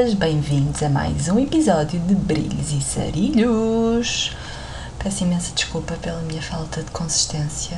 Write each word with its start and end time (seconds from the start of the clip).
Bem-vindos 0.00 0.82
a 0.82 0.88
mais 0.88 1.28
um 1.28 1.38
episódio 1.38 2.00
de 2.00 2.14
Brilhos 2.14 2.72
e 2.72 2.80
Sarilhos. 2.80 4.34
Peço 4.98 5.24
imensa 5.24 5.52
desculpa 5.54 5.94
pela 5.96 6.22
minha 6.22 6.40
falta 6.40 6.82
de 6.82 6.90
consistência. 6.90 7.76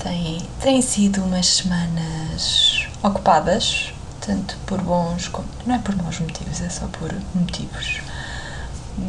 Tem, 0.00 0.40
tem 0.60 0.80
sido 0.80 1.20
umas 1.24 1.46
semanas 1.46 2.86
ocupadas, 3.02 3.92
tanto 4.24 4.56
por 4.66 4.80
bons 4.82 5.26
como. 5.26 5.48
não 5.66 5.74
é 5.74 5.78
por 5.80 5.96
bons 5.96 6.20
motivos, 6.20 6.60
é 6.60 6.68
só 6.68 6.86
por 6.86 7.12
motivos. 7.34 8.00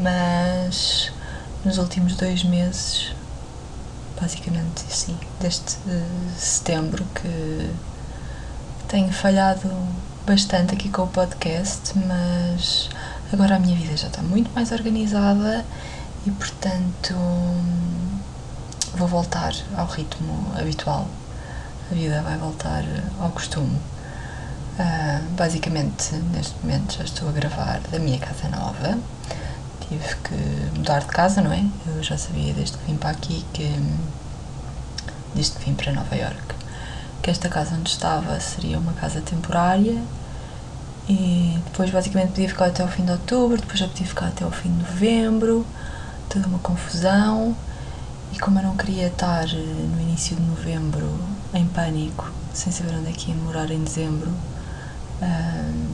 Mas 0.01 1.11
nos 1.63 1.77
últimos 1.77 2.15
dois 2.15 2.43
meses, 2.43 3.13
basicamente 4.19 4.81
sim, 4.89 5.15
desde 5.39 5.77
setembro 6.35 7.05
que 7.13 7.69
tenho 8.87 9.13
falhado 9.13 9.69
bastante 10.25 10.73
aqui 10.73 10.89
com 10.89 11.03
o 11.03 11.07
podcast, 11.07 11.93
mas 11.97 12.89
agora 13.31 13.57
a 13.57 13.59
minha 13.59 13.75
vida 13.75 13.95
já 13.97 14.07
está 14.07 14.21
muito 14.21 14.49
mais 14.55 14.71
organizada 14.71 15.65
e, 16.25 16.31
portanto, 16.31 17.13
vou 18.95 19.07
voltar 19.07 19.53
ao 19.75 19.85
ritmo 19.85 20.51
habitual. 20.57 21.07
A 21.91 21.93
vida 21.93 22.21
vai 22.21 22.37
voltar 22.37 22.83
ao 23.19 23.29
costume. 23.31 23.77
Uh, 24.79 25.21
basicamente, 25.35 26.15
neste 26.33 26.55
momento 26.63 26.97
já 26.97 27.03
estou 27.03 27.27
a 27.27 27.31
gravar 27.31 27.81
da 27.91 27.99
minha 27.99 28.17
casa 28.17 28.47
nova. 28.47 28.97
Tive 29.89 30.15
que 30.23 30.77
mudar 30.77 31.01
de 31.01 31.07
casa, 31.07 31.41
não 31.41 31.51
é? 31.51 31.65
Eu 31.85 32.01
já 32.01 32.17
sabia 32.17 32.53
desde 32.53 32.77
que 32.77 32.85
vim 32.85 32.95
para 32.95 33.09
aqui 33.09 33.45
que. 33.51 33.69
desde 35.35 35.57
que 35.57 35.65
vim 35.65 35.75
para 35.75 35.91
Nova 35.91 36.15
York 36.15 36.62
que 37.23 37.31
esta 37.31 37.47
casa 37.47 37.73
onde 37.75 37.89
estava 37.89 38.37
seria 38.41 38.77
uma 38.77 38.91
casa 38.93 39.21
temporária 39.21 39.97
e 41.07 41.57
depois 41.65 41.89
basicamente 41.89 42.31
podia 42.31 42.49
ficar 42.49 42.65
até 42.65 42.83
o 42.83 42.87
fim 42.87 43.05
de 43.05 43.11
outubro, 43.11 43.57
depois 43.57 43.79
já 43.79 43.87
podia 43.87 44.05
ficar 44.05 44.27
até 44.27 44.45
o 44.45 44.51
fim 44.51 44.69
de 44.69 44.79
novembro, 44.79 45.65
toda 46.29 46.47
uma 46.47 46.59
confusão. 46.59 47.55
E 48.33 48.39
como 48.39 48.59
eu 48.59 48.63
não 48.63 48.75
queria 48.75 49.07
estar 49.07 49.45
eh, 49.45 49.55
no 49.55 50.01
início 50.01 50.35
de 50.35 50.41
novembro 50.41 51.07
em 51.53 51.65
pânico, 51.67 52.29
sem 52.53 52.71
saber 52.71 52.95
onde 52.95 53.09
é 53.09 53.13
que 53.13 53.31
ia 53.31 53.37
morar 53.37 53.69
em 53.69 53.83
dezembro, 53.83 54.29
uh, 55.21 55.87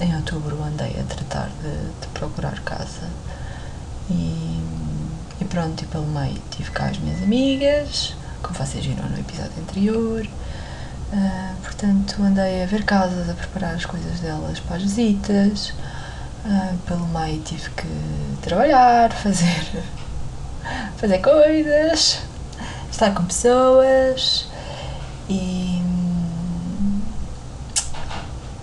em 0.00 0.16
outubro 0.16 0.62
andei 0.62 0.96
a 1.00 1.02
tratar 1.02 1.50
de, 1.62 2.00
de 2.00 2.06
procurar 2.14 2.60
casa. 2.60 3.08
E, 4.08 4.62
e, 5.40 5.44
pronto, 5.44 5.82
e 5.82 5.86
pelo 5.86 6.06
meio 6.06 6.40
tive 6.50 6.70
cá 6.70 6.86
as 6.86 6.98
minhas 6.98 7.22
amigas, 7.22 8.14
como 8.42 8.54
vocês 8.54 8.84
viram 8.84 9.08
no 9.08 9.18
episódio 9.18 9.52
anterior. 9.60 10.26
Uh, 11.12 11.56
portanto, 11.62 12.22
andei 12.22 12.62
a 12.62 12.66
ver 12.66 12.84
casas, 12.84 13.28
a 13.28 13.34
preparar 13.34 13.74
as 13.74 13.84
coisas 13.84 14.20
delas 14.20 14.60
para 14.60 14.76
as 14.76 14.82
visitas. 14.82 15.72
Uh, 16.44 16.76
pelo 16.86 17.06
meio 17.08 17.40
tive 17.42 17.68
que 17.70 17.86
trabalhar, 18.40 19.12
fazer, 19.22 19.84
fazer 20.96 21.18
coisas, 21.18 22.20
estar 22.90 23.12
com 23.12 23.24
pessoas 23.24 24.48
e, 25.28 25.82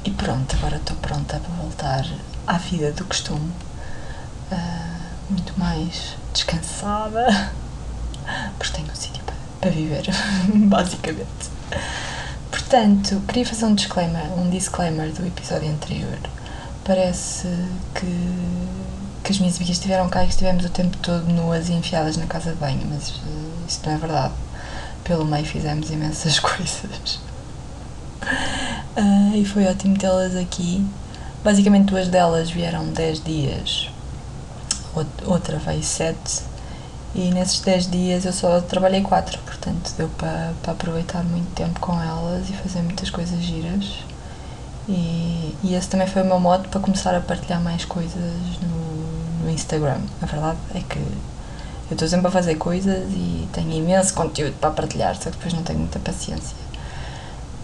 e 0.03 0.11
pronto, 0.11 0.55
agora 0.55 0.77
estou 0.77 0.97
pronta 0.97 1.39
para 1.39 1.55
voltar 1.55 2.05
à 2.47 2.57
vida 2.57 2.91
do 2.93 3.05
costume, 3.05 3.51
uh, 4.51 5.29
muito 5.29 5.53
mais 5.59 6.15
descansada, 6.33 7.51
porque 8.57 8.73
tenho 8.73 8.91
um 8.91 8.95
sítio 8.95 9.16
viver, 9.69 10.05
basicamente. 10.67 11.57
Portanto, 12.49 13.21
queria 13.27 13.45
fazer 13.45 13.65
um 13.65 13.75
disclaimer, 13.75 14.23
um 14.37 14.49
disclaimer 14.49 15.11
do 15.11 15.25
episódio 15.25 15.69
anterior. 15.69 16.17
Parece 16.83 17.47
que, 17.95 18.05
que 19.23 19.31
as 19.31 19.39
minhas 19.39 19.55
amigas 19.57 19.77
estiveram 19.77 20.09
cá 20.09 20.23
e 20.23 20.29
estivemos 20.29 20.65
o 20.65 20.69
tempo 20.69 20.97
todo 20.97 21.31
nuas 21.31 21.69
e 21.69 21.73
enfiadas 21.73 22.17
na 22.17 22.25
casa 22.25 22.51
de 22.51 22.57
banho, 22.57 22.85
mas 22.89 23.09
uh, 23.09 23.23
isso 23.67 23.79
não 23.85 23.93
é 23.93 23.97
verdade. 23.97 24.33
Pelo 25.03 25.25
meio 25.25 25.45
fizemos 25.45 25.89
imensas 25.91 26.39
coisas. 26.39 27.19
Uh, 28.97 29.35
e 29.35 29.45
foi 29.45 29.65
ótimo 29.65 29.97
tê-las 29.97 30.35
aqui. 30.35 30.85
Basicamente, 31.43 31.85
duas 31.85 32.07
delas 32.09 32.49
vieram 32.49 32.91
10 32.91 33.23
dias, 33.23 33.89
outra 35.25 35.57
veio 35.59 35.83
7 35.83 36.17
e 37.15 37.31
nesses 37.31 37.59
10 37.61 37.89
dias 37.89 38.25
eu 38.25 38.33
só 38.33 38.59
trabalhei 38.61 39.01
4, 39.01 39.39
portanto 39.39 39.93
deu 39.97 40.09
para, 40.09 40.53
para 40.61 40.73
aproveitar 40.73 41.23
muito 41.23 41.53
tempo 41.55 41.79
com 41.79 41.99
elas 42.01 42.49
e 42.49 42.53
fazer 42.53 42.81
muitas 42.81 43.09
coisas 43.09 43.41
giras. 43.41 44.03
E, 44.87 45.55
e 45.63 45.75
esse 45.75 45.89
também 45.89 46.07
foi 46.07 46.21
o 46.21 46.25
meu 46.25 46.39
modo 46.39 46.69
para 46.69 46.79
começar 46.79 47.13
a 47.15 47.19
partilhar 47.19 47.61
mais 47.61 47.83
coisas 47.85 48.33
no, 48.61 49.45
no 49.45 49.49
Instagram. 49.49 49.99
A 50.21 50.25
verdade 50.25 50.57
é 50.75 50.79
que 50.79 50.99
eu 50.99 51.93
estou 51.93 52.07
sempre 52.07 52.27
a 52.27 52.31
fazer 52.31 52.55
coisas 52.55 53.09
e 53.11 53.47
tenho 53.51 53.71
imenso 53.71 54.13
conteúdo 54.13 54.53
para 54.59 54.71
partilhar, 54.71 55.15
só 55.15 55.29
que 55.29 55.37
depois 55.37 55.53
não 55.53 55.63
tenho 55.63 55.79
muita 55.79 55.99
paciência. 55.99 56.55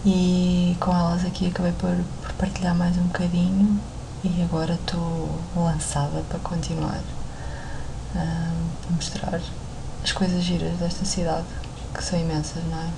E 0.04 0.76
com 0.80 0.92
elas 0.92 1.24
aqui 1.24 1.46
acabei 1.48 1.72
por, 1.72 1.96
por 2.22 2.32
partilhar 2.34 2.74
mais 2.74 2.96
um 2.98 3.04
bocadinho 3.04 3.80
e 4.22 4.42
agora 4.42 4.74
estou 4.74 5.30
lançada 5.56 6.22
para 6.28 6.38
continuar 6.40 7.00
a 8.14 8.92
mostrar 8.92 9.40
as 10.02 10.12
coisas 10.12 10.42
giras 10.42 10.76
desta 10.78 11.04
cidade, 11.04 11.46
que 11.94 12.02
são 12.02 12.18
imensas, 12.18 12.62
não 12.64 12.78
é? 12.78 12.88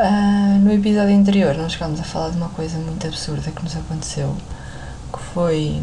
Uh, 0.00 0.58
no 0.60 0.72
episódio 0.72 1.16
anterior 1.16 1.56
nós 1.56 1.72
chegámos 1.72 1.98
a 1.98 2.04
falar 2.04 2.30
de 2.30 2.36
uma 2.36 2.50
coisa 2.50 2.78
muito 2.78 3.04
absurda 3.04 3.50
que 3.50 3.64
nos 3.64 3.76
aconteceu, 3.76 4.36
que 5.12 5.18
foi 5.34 5.82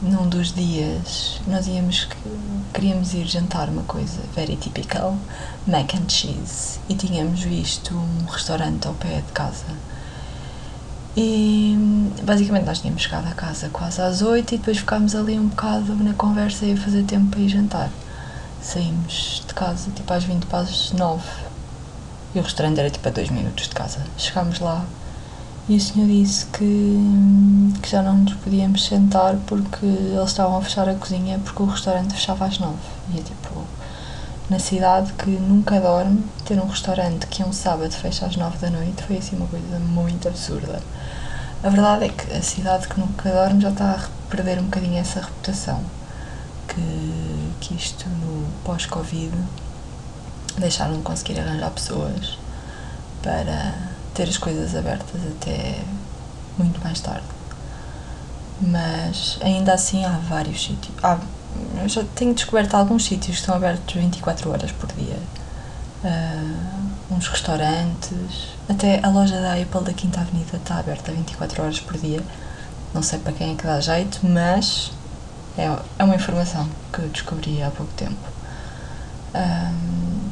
num 0.00 0.28
dos 0.28 0.52
dias 0.52 1.40
nós 1.46 1.68
íamos 1.68 2.08
queríamos 2.74 3.14
ir 3.14 3.24
jantar 3.24 3.68
uma 3.68 3.84
coisa 3.84 4.20
very 4.34 4.56
typical, 4.56 5.16
mac 5.64 5.94
and 5.94 6.08
cheese, 6.08 6.80
e 6.88 6.94
tínhamos 6.96 7.40
visto 7.42 7.94
um 7.94 8.24
restaurante 8.24 8.88
ao 8.88 8.94
pé 8.94 9.22
de 9.24 9.32
casa 9.32 9.66
e 11.16 11.76
basicamente 12.22 12.64
nós 12.64 12.80
tínhamos 12.80 13.02
chegado 13.02 13.28
a 13.28 13.34
casa 13.34 13.68
quase 13.68 14.00
às 14.00 14.22
8 14.22 14.54
e 14.54 14.58
depois 14.58 14.78
ficámos 14.78 15.14
ali 15.14 15.38
um 15.38 15.48
bocado 15.48 15.94
na 15.96 16.14
conversa 16.14 16.64
e 16.64 16.72
a 16.72 16.76
fazer 16.76 17.02
tempo 17.04 17.30
para 17.30 17.40
ir 17.40 17.48
jantar. 17.48 17.90
Saímos 18.62 19.42
de 19.46 19.52
casa 19.54 19.90
tipo 19.90 20.12
às 20.12 20.24
20 20.24 20.46
para 20.46 20.60
as 20.60 20.92
9 20.92 21.22
e 22.34 22.38
o 22.38 22.42
restaurante 22.42 22.80
era 22.80 22.90
tipo 22.90 23.06
a 23.06 23.10
2 23.10 23.30
minutos 23.30 23.68
de 23.68 23.74
casa. 23.74 23.98
Chegámos 24.16 24.58
lá 24.60 24.84
e 25.68 25.76
o 25.76 25.80
senhor 25.80 26.08
disse 26.08 26.46
que, 26.46 26.98
que 27.82 27.90
já 27.90 28.02
não 28.02 28.18
nos 28.18 28.34
podíamos 28.34 28.84
sentar 28.84 29.36
porque 29.46 29.84
eles 29.84 30.30
estavam 30.30 30.56
a 30.56 30.62
fechar 30.62 30.88
a 30.88 30.94
cozinha 30.94 31.38
porque 31.38 31.62
o 31.62 31.66
restaurante 31.66 32.14
fechava 32.14 32.46
às 32.46 32.58
9. 32.58 32.74
E 33.14 33.20
é 33.20 33.22
tipo, 33.22 33.64
na 34.48 34.58
cidade 34.58 35.12
que 35.12 35.30
nunca 35.30 35.78
dorme, 35.78 36.24
ter 36.44 36.58
um 36.58 36.66
restaurante 36.66 37.26
que 37.26 37.44
um 37.44 37.52
sábado 37.52 37.92
fecha 37.92 38.26
às 38.26 38.36
9 38.36 38.58
da 38.58 38.70
noite 38.70 39.02
foi 39.02 39.18
assim 39.18 39.36
uma 39.36 39.46
coisa 39.46 39.78
muito 39.78 40.26
absurda. 40.26 40.80
A 41.62 41.68
verdade 41.68 42.06
é 42.06 42.08
que 42.08 42.32
a 42.32 42.42
cidade 42.42 42.88
que 42.88 42.98
nunca 42.98 43.30
dorme 43.30 43.60
já 43.60 43.70
está 43.70 43.92
a 43.92 44.28
perder 44.28 44.58
um 44.58 44.64
bocadinho 44.64 44.98
essa 44.98 45.20
reputação. 45.20 45.80
Que, 46.66 47.52
que 47.60 47.74
isto 47.74 48.08
no 48.08 48.48
pós-Covid 48.64 49.32
deixaram 50.58 50.96
de 50.96 51.02
conseguir 51.02 51.38
arranjar 51.38 51.70
pessoas 51.70 52.38
para 53.22 53.74
ter 54.14 54.24
as 54.24 54.36
coisas 54.38 54.74
abertas 54.74 55.20
até 55.36 55.78
muito 56.58 56.82
mais 56.82 57.00
tarde. 57.00 57.26
Mas 58.60 59.38
ainda 59.40 59.72
assim 59.72 60.04
há 60.04 60.18
vários 60.28 60.64
sítios. 60.64 60.94
Há, 61.02 61.18
eu 61.80 61.88
já 61.88 62.04
tenho 62.16 62.34
descoberto 62.34 62.74
alguns 62.74 63.04
sítios 63.04 63.36
que 63.36 63.40
estão 63.40 63.54
abertos 63.54 63.94
24 63.94 64.50
horas 64.50 64.72
por 64.72 64.90
dia. 64.92 65.18
Uh, 66.04 66.91
uns 67.12 67.28
restaurantes, 67.28 68.48
até 68.68 69.00
a 69.02 69.08
loja 69.08 69.40
da 69.40 69.54
Apple 69.54 69.82
da 69.82 69.92
Quinta 69.92 70.20
Avenida 70.20 70.56
está 70.56 70.78
aberta 70.78 71.12
24 71.12 71.62
horas 71.62 71.80
por 71.80 71.96
dia. 71.98 72.20
Não 72.94 73.02
sei 73.02 73.18
para 73.18 73.32
quem 73.32 73.52
é 73.52 73.54
que 73.54 73.64
dá 73.64 73.80
jeito, 73.80 74.20
mas 74.22 74.92
é, 75.56 75.70
é 75.98 76.04
uma 76.04 76.14
informação 76.14 76.68
que 76.92 77.00
eu 77.00 77.08
descobri 77.08 77.62
há 77.62 77.70
pouco 77.70 77.92
tempo. 77.94 78.16
Um, 79.34 80.30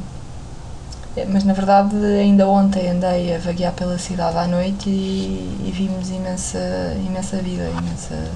mas 1.29 1.43
na 1.43 1.53
verdade, 1.53 1.95
ainda 1.95 2.47
ontem 2.47 2.89
andei 2.89 3.35
a 3.35 3.37
vaguear 3.37 3.73
pela 3.73 3.97
cidade 3.97 4.37
à 4.37 4.47
noite 4.47 4.89
e, 4.89 5.65
e 5.67 5.71
vimos 5.71 6.09
imensa, 6.09 6.59
imensa 7.05 7.37
vida, 7.37 7.69
imensa, 7.69 8.31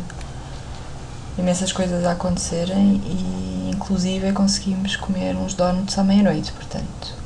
imensas 1.37 1.71
coisas 1.71 2.05
a 2.05 2.11
acontecerem 2.11 3.01
e 3.05 3.71
inclusive 3.73 4.31
conseguimos 4.33 4.95
comer 4.97 5.35
uns 5.35 5.53
donuts 5.53 5.97
à 5.97 6.03
meia-noite, 6.03 6.51
portanto 6.51 7.24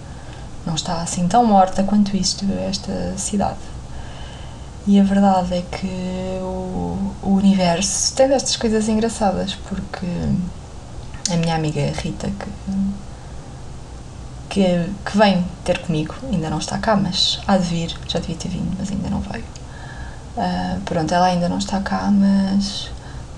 não 0.65 0.75
está 0.75 1.01
assim 1.01 1.27
tão 1.27 1.45
morta 1.45 1.83
quanto 1.83 2.15
isto, 2.15 2.45
esta 2.67 3.17
cidade. 3.17 3.57
E 4.87 4.99
a 4.99 5.03
verdade 5.03 5.53
é 5.53 5.61
que 5.61 6.39
o, 6.41 7.13
o 7.21 7.29
universo 7.35 8.15
tem 8.15 8.27
destas 8.27 8.55
coisas 8.55 8.87
engraçadas, 8.89 9.55
porque 9.67 10.07
a 11.31 11.37
minha 11.37 11.55
amiga 11.55 11.91
Rita, 11.91 12.27
que, 12.27 12.49
que, 14.49 14.89
que 15.05 15.17
vem 15.17 15.45
ter 15.63 15.79
comigo, 15.79 16.15
ainda 16.31 16.49
não 16.49 16.57
está 16.57 16.77
cá, 16.79 16.95
mas 16.95 17.39
há 17.45 17.57
de 17.57 17.65
vir, 17.65 17.95
já 18.07 18.19
devia 18.19 18.35
ter 18.35 18.49
vindo, 18.49 18.75
mas 18.79 18.89
ainda 18.89 19.09
não 19.09 19.19
veio. 19.19 19.43
Uh, 20.35 20.79
pronto, 20.85 21.13
ela 21.13 21.27
ainda 21.27 21.47
não 21.47 21.57
está 21.57 21.79
cá, 21.81 22.09
mas 22.11 22.89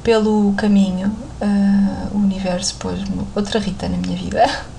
pelo 0.03 0.53
caminho 0.53 1.07
uh, 1.41 2.15
o 2.15 2.19
universo 2.19 2.75
pôs-me 2.75 3.25
outra 3.35 3.59
Rita 3.59 3.89
na 3.89 3.97
minha 3.97 4.15
vida, 4.15 4.45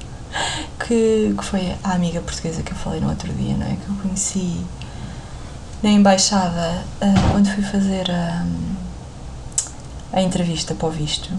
que, 0.78 1.34
que 1.36 1.44
foi 1.44 1.74
a 1.82 1.92
amiga 1.92 2.20
portuguesa 2.20 2.62
que 2.62 2.72
eu 2.72 2.76
falei 2.76 3.00
no 3.00 3.08
outro 3.08 3.32
dia, 3.32 3.56
não 3.56 3.66
é? 3.66 3.76
Que 3.76 3.88
eu 3.88 3.94
conheci 4.02 4.60
na 5.82 5.90
embaixada 5.90 6.84
uh, 7.00 7.32
quando 7.32 7.48
fui 7.48 7.62
fazer 7.62 8.10
a, 8.10 8.44
a 10.12 10.22
entrevista 10.22 10.74
para 10.74 10.88
o 10.88 10.90
visto. 10.90 11.30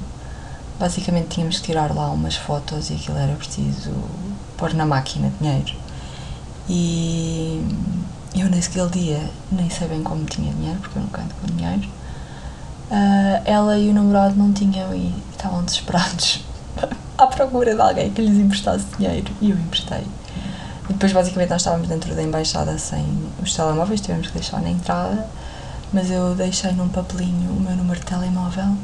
Basicamente 0.79 1.29
tínhamos 1.29 1.59
que 1.59 1.67
tirar 1.67 1.93
lá 1.93 2.09
umas 2.09 2.35
fotos 2.35 2.89
e 2.89 2.93
aquilo 2.93 3.17
era 3.17 3.33
preciso 3.35 3.93
pôr 4.57 4.73
na 4.73 4.85
máquina 4.85 5.31
dinheiro. 5.39 5.73
E 6.67 7.61
eu 8.35 8.49
naquele 8.49 8.89
dia 8.89 9.29
nem 9.51 9.69
sei 9.69 9.87
bem 9.87 10.03
como 10.03 10.25
tinha 10.25 10.51
dinheiro, 10.53 10.79
porque 10.79 10.97
eu 10.97 11.03
não 11.03 11.09
canto 11.09 11.35
com 11.35 11.47
dinheiro. 11.47 11.87
Uh, 12.91 13.41
ela 13.45 13.77
e 13.77 13.89
o 13.89 13.93
namorado 13.93 14.35
não 14.35 14.51
tinham 14.51 14.93
e 14.93 15.13
estavam 15.31 15.63
desesperados 15.65 16.41
à 17.17 17.27
procura 17.27 17.75
de 17.75 17.81
alguém 17.81 18.11
que 18.11 18.21
lhes 18.21 18.37
emprestasse 18.37 18.85
dinheiro 18.97 19.31
e 19.41 19.51
eu 19.51 19.57
emprestei. 19.57 20.03
E 20.89 20.93
depois, 20.93 21.13
basicamente, 21.13 21.49
nós 21.49 21.61
estávamos 21.61 21.87
dentro 21.87 22.13
da 22.13 22.21
embaixada 22.21 22.77
sem 22.77 23.05
os 23.41 23.55
telemóveis, 23.55 24.01
tivemos 24.01 24.27
que 24.27 24.33
deixar 24.33 24.61
na 24.61 24.69
entrada, 24.69 25.27
mas 25.91 26.09
eu 26.09 26.35
deixei 26.35 26.71
num 26.71 26.89
papelinho 26.89 27.51
o 27.51 27.59
meu 27.59 27.75
número 27.75 27.99
de 27.99 28.05
telemóvel 28.05 28.75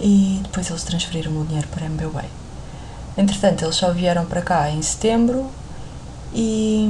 e 0.00 0.40
depois 0.44 0.70
eles 0.70 0.84
transferiram 0.84 1.32
o 1.40 1.44
dinheiro 1.44 1.68
para 1.68 1.86
MBWay. 1.86 2.28
Entretanto, 3.16 3.64
eles 3.64 3.74
só 3.74 3.92
vieram 3.92 4.24
para 4.24 4.40
cá 4.40 4.70
em 4.70 4.80
setembro 4.80 5.50
e, 6.32 6.88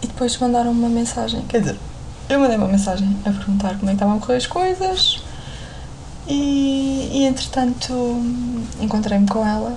e 0.00 0.06
depois 0.06 0.38
mandaram 0.38 0.70
uma 0.70 0.88
mensagem. 0.88 1.42
Quer 1.42 1.60
dizer, 1.60 1.78
eu 2.28 2.38
mandei 2.38 2.56
uma 2.56 2.68
mensagem 2.68 3.16
a 3.26 3.30
perguntar 3.30 3.76
como 3.78 3.86
é 3.86 3.88
que 3.88 3.92
estavam 3.94 4.16
a 4.16 4.20
correr 4.20 4.36
as 4.36 4.46
coisas 4.46 5.23
e, 6.26 7.10
e 7.12 7.24
entretanto 7.24 7.92
encontrei-me 8.80 9.28
com 9.28 9.46
ela 9.46 9.76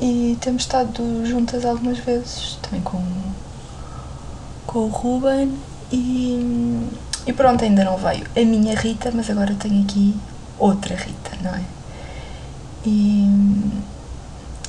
e 0.00 0.36
temos 0.40 0.62
estado 0.62 1.26
juntas 1.26 1.64
algumas 1.64 1.98
vezes 1.98 2.58
também 2.62 2.80
com, 2.80 3.02
com 4.66 4.80
o 4.80 4.88
Ruben 4.88 5.52
e, 5.92 6.88
e 7.26 7.32
pronto, 7.32 7.64
ainda 7.64 7.84
não 7.84 7.96
veio 7.96 8.26
a 8.36 8.40
minha 8.40 8.74
Rita, 8.74 9.10
mas 9.14 9.30
agora 9.30 9.54
tenho 9.54 9.82
aqui 9.82 10.16
outra 10.58 10.94
Rita, 10.96 11.30
não 11.42 11.54
é? 11.54 11.62
E, 12.84 13.28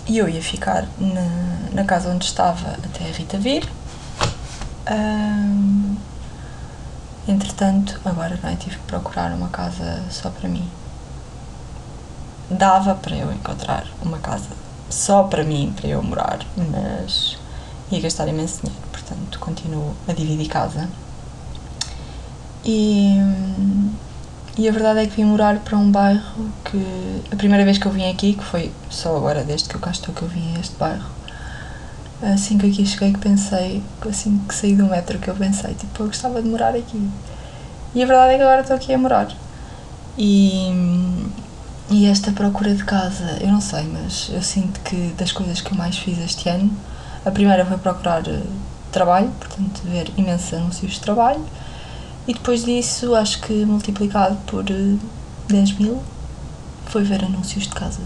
e 0.07 0.17
eu 0.17 0.29
ia 0.29 0.41
ficar 0.41 0.87
na, 0.99 1.71
na 1.73 1.83
casa 1.83 2.09
onde 2.09 2.25
estava 2.25 2.71
até 2.71 3.05
a 3.05 3.11
Rita 3.11 3.37
vir. 3.37 3.67
Um, 4.89 5.95
entretanto, 7.27 7.99
agora 8.05 8.39
não 8.41 8.49
é? 8.49 8.55
tive 8.55 8.77
que 8.77 8.83
procurar 8.83 9.31
uma 9.31 9.49
casa 9.49 10.03
só 10.11 10.29
para 10.29 10.47
mim. 10.47 10.69
Dava 12.49 12.95
para 12.95 13.15
eu 13.15 13.31
encontrar 13.31 13.87
uma 14.01 14.19
casa 14.19 14.49
só 14.89 15.23
para 15.23 15.43
mim, 15.43 15.73
para 15.75 15.89
eu 15.89 16.03
morar, 16.03 16.39
mas 16.55 17.37
ia 17.91 17.99
gastar 17.99 18.27
imenso 18.27 18.61
dinheiro, 18.61 18.83
portanto 18.91 19.39
continuo 19.39 19.93
a 20.07 20.13
dividir 20.13 20.47
casa. 20.47 20.87
E, 22.63 23.17
e 24.57 24.67
a 24.67 24.71
verdade 24.71 24.99
é 24.99 25.05
que 25.05 25.15
vim 25.15 25.25
morar 25.25 25.59
para 25.59 25.77
um 25.77 25.91
bairro 25.91 26.49
que 26.63 27.21
a 27.31 27.35
primeira 27.35 27.63
vez 27.63 27.77
que 27.77 27.85
eu 27.85 27.91
vim 27.91 28.09
aqui, 28.09 28.33
que 28.33 28.43
foi 28.43 28.71
só 28.89 29.15
agora 29.15 29.43
desde 29.43 29.69
que 29.69 29.75
eu 29.75 29.79
cá 29.81 29.91
estou 29.91 30.13
que 30.13 30.21
eu 30.21 30.27
vim 30.27 30.55
a 30.55 30.59
este 30.59 30.75
bairro, 30.77 31.09
assim 32.21 32.57
que 32.57 32.67
aqui 32.67 32.85
cheguei 32.85 33.13
que 33.13 33.19
pensei, 33.19 33.83
assim 34.07 34.39
que 34.47 34.55
saí 34.55 34.75
do 34.75 34.85
metro 34.85 35.19
que 35.19 35.29
eu 35.29 35.35
pensei, 35.35 35.73
tipo, 35.73 36.03
eu 36.03 36.07
gostava 36.07 36.41
de 36.41 36.47
morar 36.47 36.75
aqui. 36.75 37.09
E 37.93 38.03
a 38.03 38.05
verdade 38.05 38.33
é 38.33 38.37
que 38.37 38.43
agora 38.43 38.61
estou 38.61 38.75
aqui 38.75 38.93
a 38.93 38.97
morar. 38.97 39.27
E, 40.17 40.69
e 41.89 42.07
esta 42.07 42.31
procura 42.31 42.73
de 42.73 42.83
casa, 42.83 43.37
eu 43.41 43.47
não 43.47 43.61
sei, 43.61 43.83
mas 43.83 44.29
eu 44.33 44.41
sinto 44.41 44.79
que 44.79 45.13
das 45.17 45.31
coisas 45.31 45.61
que 45.61 45.71
eu 45.71 45.77
mais 45.77 45.97
fiz 45.97 46.17
este 46.17 46.49
ano, 46.49 46.71
a 47.23 47.29
primeira 47.29 47.63
foi 47.65 47.77
procurar 47.77 48.27
eh, 48.27 48.41
trabalho, 48.91 49.31
portanto, 49.39 49.81
ver 49.83 50.11
imensos 50.17 50.53
anúncios 50.53 50.93
de 50.93 50.99
trabalho, 50.99 51.45
e 52.27 52.33
depois 52.33 52.65
disso, 52.65 53.13
acho 53.13 53.39
que 53.41 53.53
multiplicado 53.65 54.35
por 54.47 54.63
10 54.63 54.99
eh, 55.49 55.73
mil, 55.79 56.01
foi 56.87 57.03
ver 57.03 57.23
anúncios 57.23 57.65
de 57.65 57.73
casa. 57.75 58.01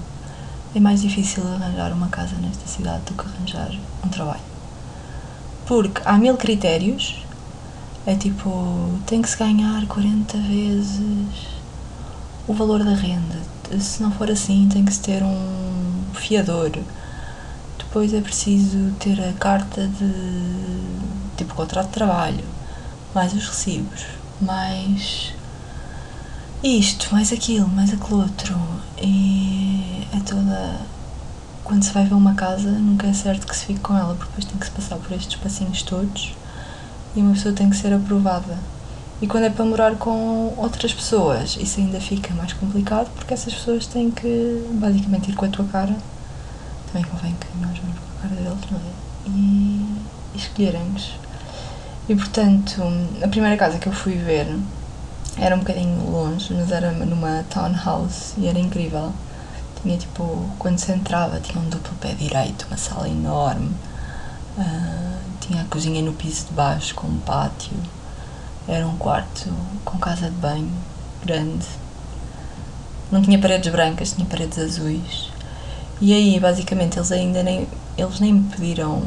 É 0.75 0.79
mais 0.79 1.01
difícil 1.01 1.43
arranjar 1.47 1.93
uma 1.93 2.09
casa 2.09 2.35
nesta 2.41 2.67
cidade 2.67 3.01
do 3.05 3.13
que 3.13 3.27
arranjar 3.27 3.71
um 4.05 4.09
trabalho. 4.09 4.41
Porque 5.65 6.01
há 6.03 6.17
mil 6.17 6.35
critérios, 6.35 7.23
é 8.05 8.15
tipo, 8.15 8.99
tem 9.05 9.21
que 9.21 9.29
se 9.29 9.37
ganhar 9.37 9.85
40 9.87 10.37
vezes 10.37 11.47
o 12.47 12.53
valor 12.53 12.83
da 12.83 12.93
renda, 12.93 13.37
se 13.79 14.01
não 14.01 14.11
for 14.11 14.29
assim, 14.31 14.67
tem 14.71 14.83
que 14.83 14.93
se 14.93 15.01
ter 15.01 15.23
um 15.23 16.03
fiador. 16.13 16.71
Depois 17.77 18.13
é 18.13 18.21
preciso 18.21 18.91
ter 18.99 19.19
a 19.21 19.33
carta 19.33 19.87
de 19.87 20.11
tipo 21.37 21.53
contrato 21.55 21.87
de 21.87 21.93
trabalho, 21.93 22.43
mais 23.13 23.33
os 23.33 23.47
recibos, 23.47 24.05
mais 24.41 25.33
isto, 26.63 27.13
mais 27.13 27.31
aquilo, 27.31 27.67
mais 27.67 27.93
aquele 27.93 28.21
outro. 28.21 28.59
E 29.01 30.07
é 30.13 30.19
toda. 30.19 30.79
Quando 31.63 31.83
se 31.83 31.91
vai 31.91 32.03
ver 32.05 32.15
uma 32.15 32.33
casa, 32.33 32.69
nunca 32.71 33.07
é 33.07 33.13
certo 33.13 33.45
que 33.45 33.55
se 33.55 33.65
fique 33.65 33.79
com 33.79 33.95
ela, 33.95 34.15
porque 34.15 34.29
depois 34.29 34.45
tem 34.45 34.57
que 34.57 34.65
se 34.65 34.71
passar 34.71 34.97
por 34.97 35.11
estes 35.15 35.35
passinhos 35.35 35.83
todos 35.83 36.33
e 37.15 37.21
uma 37.21 37.33
pessoa 37.33 37.53
tem 37.53 37.69
que 37.69 37.75
ser 37.75 37.93
aprovada. 37.93 38.57
E 39.21 39.27
quando 39.27 39.43
é 39.43 39.49
para 39.49 39.65
morar 39.65 39.95
com 39.95 40.53
outras 40.55 40.93
pessoas, 40.93 41.57
isso 41.59 41.81
ainda 41.81 41.99
fica 41.99 42.33
mais 42.33 42.53
complicado 42.53 43.09
porque 43.15 43.33
essas 43.33 43.53
pessoas 43.53 43.85
têm 43.85 44.09
que 44.09 44.65
basicamente 44.75 45.29
ir 45.29 45.35
com 45.35 45.43
a 45.43 45.49
tua 45.49 45.65
cara. 45.65 45.93
Também 46.87 47.03
convém 47.09 47.35
que 47.35 47.47
nós 47.57 47.77
vamos 47.79 47.99
com 47.99 48.17
a 48.17 48.21
cara 48.21 48.35
deles, 48.35 48.71
não 48.71 48.77
é? 48.77 48.91
E, 49.27 50.37
escolherem-nos. 50.37 51.15
E 52.07 52.15
portanto, 52.15 52.81
a 53.21 53.27
primeira 53.27 53.57
casa 53.57 53.77
que 53.77 53.87
eu 53.87 53.93
fui 53.93 54.15
ver 54.15 54.57
era 55.37 55.53
um 55.53 55.59
bocadinho 55.59 56.09
longe, 56.09 56.53
mas 56.53 56.71
era 56.71 56.91
numa 56.93 57.43
townhouse 57.49 58.35
e 58.37 58.47
era 58.47 58.57
incrível. 58.57 59.11
Tinha 59.81 59.97
tipo, 59.97 60.49
quando 60.57 60.79
se 60.79 60.93
entrava, 60.93 61.41
tinha 61.41 61.61
um 61.61 61.67
duplo 61.67 61.93
pé 61.99 62.13
direito, 62.13 62.65
uma 62.67 62.77
sala 62.77 63.09
enorme. 63.09 63.71
Uh, 64.57 65.19
tinha 65.41 65.61
a 65.61 65.65
cozinha 65.65 66.01
no 66.01 66.13
piso 66.13 66.47
de 66.47 66.53
baixo 66.53 66.95
com 66.95 67.07
um 67.07 67.19
pátio 67.19 67.71
era 68.69 68.87
um 68.87 68.95
quarto 68.97 69.51
com 69.83 69.97
casa 69.97 70.29
de 70.29 70.35
banho 70.35 70.71
grande. 71.25 71.65
Não 73.11 73.21
tinha 73.21 73.39
paredes 73.39 73.71
brancas, 73.71 74.13
tinha 74.13 74.27
paredes 74.27 74.59
azuis. 74.59 75.31
E 75.99 76.13
aí, 76.13 76.39
basicamente, 76.39 76.97
eles 76.97 77.11
ainda 77.11 77.41
nem, 77.41 77.67
eles 77.97 78.19
nem 78.19 78.33
me 78.33 78.49
pediram 78.49 79.01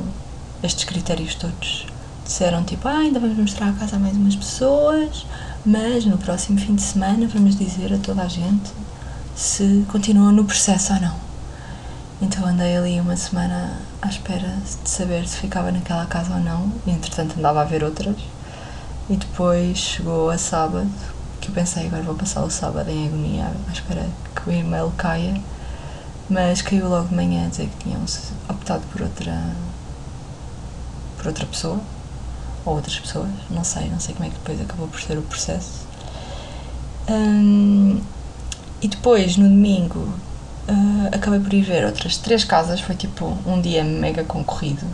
estes 0.62 0.84
critérios 0.84 1.36
todos. 1.36 1.86
Disseram 2.24 2.64
tipo, 2.64 2.88
ah, 2.88 2.98
ainda 2.98 3.20
vamos 3.20 3.36
mostrar 3.36 3.68
a 3.68 3.72
casa 3.72 3.96
a 3.96 3.98
mais 3.98 4.16
umas 4.16 4.36
pessoas, 4.36 5.24
mas 5.64 6.04
no 6.04 6.18
próximo 6.18 6.58
fim 6.58 6.74
de 6.74 6.82
semana 6.82 7.28
vamos 7.28 7.56
dizer 7.56 7.92
a 7.92 7.98
toda 7.98 8.22
a 8.22 8.28
gente 8.28 8.70
se 9.34 9.84
continua 9.90 10.32
no 10.32 10.44
processo 10.44 10.92
ou 10.94 11.00
não. 11.00 11.16
Então 12.20 12.46
andei 12.46 12.76
ali 12.76 13.00
uma 13.00 13.16
semana 13.16 13.78
à 14.00 14.08
espera 14.08 14.56
de 14.82 14.88
saber 14.88 15.26
se 15.26 15.38
ficava 15.38 15.72
naquela 15.72 16.06
casa 16.06 16.34
ou 16.34 16.40
não, 16.40 16.72
e 16.86 16.90
entretanto 16.90 17.38
andava 17.38 17.62
a 17.62 17.64
ver 17.64 17.82
outras. 17.82 18.16
E 19.10 19.16
depois 19.16 19.78
chegou 19.78 20.30
a 20.30 20.38
sábado, 20.38 20.88
que 21.40 21.48
eu 21.48 21.54
pensei, 21.54 21.86
agora 21.86 22.02
vou 22.02 22.14
passar 22.14 22.42
o 22.44 22.50
sábado 22.50 22.88
em 22.88 23.08
agonia, 23.08 23.52
à 23.68 23.72
espera 23.72 24.06
que 24.34 24.48
o 24.48 24.52
e-mail 24.52 24.92
caia, 24.96 25.40
mas 26.30 26.62
caiu 26.62 26.88
logo 26.88 27.08
de 27.08 27.14
manhã 27.14 27.46
a 27.46 27.48
dizer 27.48 27.68
que 27.68 27.84
tinham 27.84 28.00
optado 28.48 28.82
por 28.92 29.02
outra. 29.02 29.54
por 31.16 31.26
outra 31.26 31.44
pessoa, 31.46 31.80
ou 32.64 32.76
outras 32.76 32.98
pessoas, 32.98 33.28
não 33.50 33.64
sei, 33.64 33.88
não 33.90 33.98
sei 33.98 34.14
como 34.14 34.26
é 34.26 34.30
que 34.30 34.38
depois 34.38 34.60
acabou 34.60 34.86
por 34.86 35.00
ser 35.00 35.18
o 35.18 35.22
processo. 35.22 35.86
Um, 37.08 38.00
e 38.80 38.88
depois, 38.88 39.36
no 39.36 39.48
domingo, 39.48 39.98
uh, 40.68 41.08
acabei 41.12 41.40
por 41.40 41.52
ir 41.52 41.62
ver 41.62 41.84
outras 41.84 42.16
três 42.18 42.44
casas, 42.44 42.80
foi 42.80 42.94
tipo 42.94 43.36
um 43.44 43.60
dia 43.60 43.82
mega 43.82 44.22
concorrido. 44.22 44.86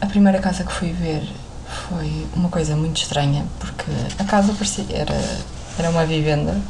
A 0.00 0.06
primeira 0.06 0.38
casa 0.38 0.64
que 0.64 0.72
fui 0.72 0.92
ver 0.92 1.26
foi 1.66 2.26
uma 2.34 2.48
coisa 2.48 2.76
muito 2.76 2.96
estranha, 2.96 3.44
porque 3.58 3.90
a 4.18 4.24
casa 4.24 4.52
parecia, 4.52 4.84
era, 4.90 5.14
era 5.78 5.90
uma 5.90 6.04
vivenda, 6.04 6.60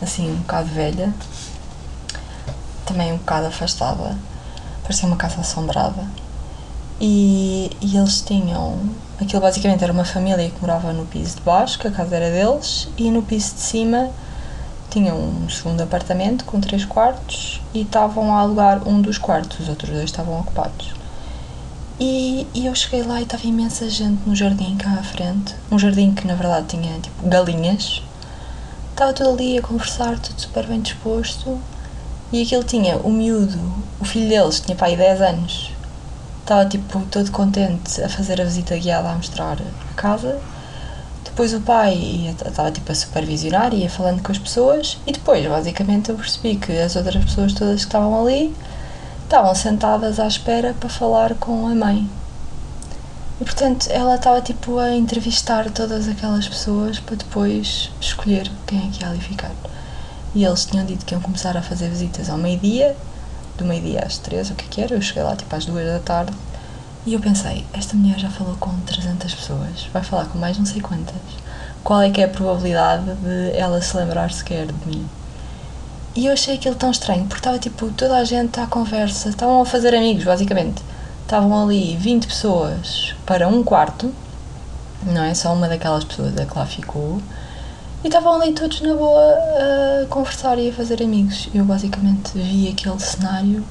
assim, 0.00 0.30
um 0.30 0.36
bocado 0.36 0.68
velha, 0.68 1.12
também 2.86 3.12
um 3.12 3.18
bocado 3.18 3.46
afastada, 3.46 4.16
parecia 4.82 5.06
uma 5.06 5.16
casa 5.16 5.40
assombrada. 5.40 6.04
E, 7.00 7.70
e 7.80 7.96
eles 7.96 8.20
tinham. 8.22 8.78
Aquilo 9.20 9.40
basicamente 9.40 9.84
era 9.84 9.92
uma 9.92 10.04
família 10.04 10.50
que 10.50 10.60
morava 10.60 10.92
no 10.92 11.06
piso 11.06 11.36
de 11.36 11.42
baixo, 11.42 11.78
que 11.78 11.86
a 11.86 11.90
casa 11.90 12.16
era 12.16 12.30
deles, 12.30 12.88
e 12.96 13.10
no 13.10 13.22
piso 13.22 13.54
de 13.54 13.60
cima 13.60 14.10
tinham 14.90 15.16
um 15.16 15.48
segundo 15.48 15.80
apartamento 15.82 16.44
com 16.44 16.60
três 16.60 16.84
quartos 16.84 17.60
e 17.74 17.82
estavam 17.82 18.34
a 18.34 18.40
alugar 18.40 18.88
um 18.88 19.00
dos 19.00 19.18
quartos, 19.18 19.60
os 19.60 19.68
outros 19.68 19.90
dois 19.90 20.04
estavam 20.04 20.40
ocupados. 20.40 20.97
E, 22.00 22.46
e 22.54 22.66
eu 22.66 22.74
cheguei 22.76 23.02
lá 23.02 23.18
e 23.18 23.24
estava 23.24 23.44
imensa 23.44 23.90
gente 23.90 24.20
no 24.24 24.36
jardim 24.36 24.76
cá 24.76 24.90
à 25.00 25.02
frente. 25.02 25.56
Um 25.68 25.76
jardim 25.76 26.14
que 26.14 26.28
na 26.28 26.34
verdade 26.36 26.68
tinha 26.68 26.96
tipo 27.00 27.28
galinhas. 27.28 28.02
Estava 28.90 29.12
tudo 29.12 29.30
ali 29.30 29.58
a 29.58 29.62
conversar, 29.62 30.16
tudo 30.20 30.40
super 30.40 30.64
bem 30.66 30.80
disposto. 30.80 31.58
E 32.32 32.40
aquilo 32.40 32.62
tinha 32.62 32.98
o 32.98 33.10
miúdo, 33.10 33.58
o 33.98 34.04
filho 34.04 34.28
deles, 34.28 34.60
tinha 34.60 34.76
pai 34.76 34.96
10 34.96 35.20
anos. 35.22 35.72
Estava 36.42 36.66
tipo 36.66 37.00
todo 37.10 37.32
contente 37.32 38.00
a 38.00 38.08
fazer 38.08 38.40
a 38.40 38.44
visita 38.44 38.76
guiada 38.76 39.08
a 39.10 39.14
mostrar 39.14 39.58
a 39.60 39.94
casa. 39.94 40.40
Depois 41.24 41.52
o 41.52 41.60
pai 41.60 42.32
estava 42.46 42.70
tipo 42.70 42.92
a 42.92 42.94
supervisionar, 42.94 43.74
ia 43.74 43.90
falando 43.90 44.22
com 44.22 44.30
as 44.30 44.38
pessoas. 44.38 44.98
E 45.04 45.12
depois, 45.12 45.44
basicamente, 45.44 46.10
eu 46.10 46.16
percebi 46.16 46.54
que 46.54 46.78
as 46.78 46.94
outras 46.94 47.24
pessoas 47.24 47.52
todas 47.54 47.80
que 47.80 47.86
estavam 47.86 48.24
ali 48.24 48.54
estavam 49.28 49.54
sentadas 49.54 50.18
à 50.18 50.26
espera 50.26 50.72
para 50.80 50.88
falar 50.88 51.34
com 51.34 51.66
a 51.66 51.74
mãe. 51.74 52.08
E 53.38 53.44
portanto 53.44 53.86
ela 53.90 54.14
estava 54.14 54.40
tipo 54.40 54.78
a 54.78 54.90
entrevistar 54.96 55.70
todas 55.70 56.08
aquelas 56.08 56.48
pessoas 56.48 56.98
para 56.98 57.16
depois 57.16 57.90
escolher 58.00 58.50
quem 58.66 58.88
é 58.88 58.90
que 58.90 59.02
ia 59.02 59.10
ali 59.10 59.20
ficar. 59.20 59.52
E 60.34 60.44
eles 60.44 60.64
tinham 60.64 60.86
dito 60.86 61.04
que 61.04 61.14
iam 61.14 61.20
começar 61.20 61.58
a 61.58 61.62
fazer 61.62 61.90
visitas 61.90 62.30
ao 62.30 62.38
meio-dia, 62.38 62.96
do 63.58 63.66
meio-dia 63.66 64.02
às 64.02 64.16
três, 64.16 64.48
o 64.48 64.54
que 64.54 64.64
é 64.64 64.68
que 64.70 64.80
era. 64.80 64.94
Eu 64.94 65.02
cheguei 65.02 65.22
lá 65.22 65.36
tipo 65.36 65.54
às 65.54 65.66
duas 65.66 65.84
da 65.84 65.98
tarde 65.98 66.32
e 67.04 67.12
eu 67.12 67.20
pensei: 67.20 67.66
esta 67.74 67.94
mulher 67.98 68.18
já 68.18 68.30
falou 68.30 68.56
com 68.58 68.74
300 68.86 69.34
pessoas, 69.34 69.88
vai 69.92 70.02
falar 70.02 70.24
com 70.24 70.38
mais 70.38 70.56
não 70.56 70.64
sei 70.64 70.80
quantas. 70.80 71.14
Qual 71.84 72.00
é 72.00 72.08
que 72.08 72.22
é 72.22 72.24
a 72.24 72.28
probabilidade 72.28 73.14
de 73.16 73.50
ela 73.54 73.78
se 73.82 73.94
lembrar 73.94 74.32
sequer 74.32 74.66
de 74.68 74.86
mim? 74.86 75.06
E 76.14 76.26
eu 76.26 76.32
achei 76.32 76.54
aquilo 76.54 76.74
tão 76.74 76.90
estranho, 76.90 77.24
porque 77.24 77.40
estava 77.40 77.58
tipo 77.58 77.90
toda 77.92 78.16
a 78.16 78.24
gente 78.24 78.58
à 78.58 78.66
conversa, 78.66 79.28
estavam 79.28 79.60
a 79.60 79.64
fazer 79.64 79.94
amigos, 79.94 80.24
basicamente. 80.24 80.82
Estavam 81.22 81.64
ali 81.64 81.96
20 81.96 82.26
pessoas 82.26 83.14
para 83.26 83.46
um 83.46 83.62
quarto, 83.62 84.12
não 85.02 85.22
é? 85.22 85.34
Só 85.34 85.52
uma 85.52 85.68
daquelas 85.68 86.04
pessoas 86.04 86.36
é 86.36 86.44
que 86.44 86.58
lá 86.58 86.66
ficou. 86.66 87.20
E 88.02 88.06
estavam 88.06 88.40
ali 88.40 88.52
todos 88.52 88.80
na 88.80 88.94
boa 88.94 89.34
a 90.02 90.06
conversar 90.06 90.58
e 90.58 90.70
a 90.70 90.72
fazer 90.72 91.02
amigos. 91.02 91.48
Eu 91.54 91.64
basicamente 91.64 92.30
vi 92.34 92.68
aquele 92.68 92.98
cenário 92.98 93.64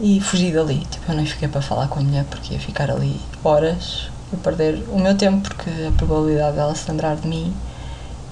e 0.00 0.20
fugi 0.20 0.50
dali. 0.50 0.86
Tipo, 0.90 1.12
eu 1.12 1.16
nem 1.16 1.26
fiquei 1.26 1.46
para 1.46 1.62
falar 1.62 1.88
com 1.88 2.00
a 2.00 2.02
mulher 2.02 2.24
porque 2.24 2.54
ia 2.54 2.60
ficar 2.60 2.90
ali 2.90 3.20
horas 3.44 4.10
e 4.32 4.36
perder 4.36 4.82
o 4.88 4.98
meu 4.98 5.16
tempo 5.16 5.48
porque 5.48 5.70
a 5.88 5.92
probabilidade 5.92 6.56
dela 6.56 6.74
se 6.74 6.90
lembrar 6.90 7.16
de 7.16 7.28
mim 7.28 7.54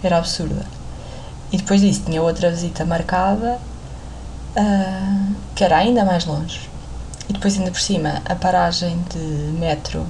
era 0.03 0.19
absurda. 0.19 0.78
E 1.53 1.57
depois 1.57 1.81
disso 1.81 2.03
tinha 2.05 2.23
outra 2.23 2.51
visita 2.51 2.85
marcada, 2.85 3.59
uh, 4.57 5.35
que 5.55 5.65
era 5.65 5.79
ainda 5.79 6.05
mais 6.05 6.25
longe. 6.25 6.69
E 7.29 7.33
depois, 7.33 7.59
ainda 7.59 7.71
por 7.71 7.81
cima, 7.81 8.23
a 8.25 8.35
paragem 8.35 9.03
de 9.11 9.19
metro 9.59 10.07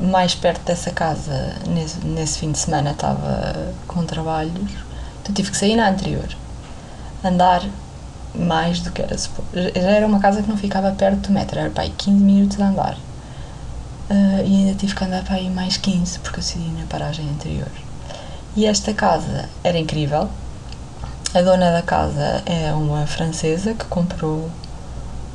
mais 0.00 0.34
perto 0.34 0.62
dessa 0.64 0.90
casa, 0.90 1.54
nesse, 1.66 1.98
nesse 2.06 2.38
fim 2.38 2.52
de 2.52 2.58
semana, 2.58 2.92
estava 2.92 3.72
com 3.86 4.04
trabalhos, 4.04 4.70
então 5.20 5.34
tive 5.34 5.50
que 5.50 5.56
sair 5.56 5.76
na 5.76 5.88
anterior. 5.88 6.28
Andar 7.22 7.62
mais 8.34 8.80
do 8.80 8.90
que 8.90 9.02
era 9.02 9.18
suposto. 9.18 9.50
Já 9.52 9.90
era 9.90 10.06
uma 10.06 10.20
casa 10.20 10.42
que 10.42 10.48
não 10.48 10.56
ficava 10.56 10.92
perto 10.92 11.28
do 11.28 11.32
metro, 11.32 11.58
era 11.58 11.70
para 11.70 11.82
aí 11.82 11.90
15 11.90 12.16
minutos 12.22 12.60
a 12.60 12.68
andar. 12.68 12.94
Uh, 14.08 14.40
e 14.46 14.56
ainda 14.56 14.74
tive 14.74 14.94
que 14.94 15.04
andar 15.04 15.22
para 15.24 15.34
aí 15.34 15.50
mais 15.50 15.76
15 15.76 16.20
porque 16.20 16.38
eu 16.38 16.42
saí 16.42 16.68
na 16.78 16.86
paragem 16.86 17.28
anterior. 17.28 17.68
E 18.58 18.66
esta 18.66 18.92
casa 18.92 19.48
era 19.62 19.78
incrível. 19.78 20.28
A 21.32 21.40
dona 21.42 21.70
da 21.70 21.80
casa 21.80 22.42
é 22.44 22.72
uma 22.72 23.06
francesa 23.06 23.72
que 23.72 23.84
comprou 23.84 24.50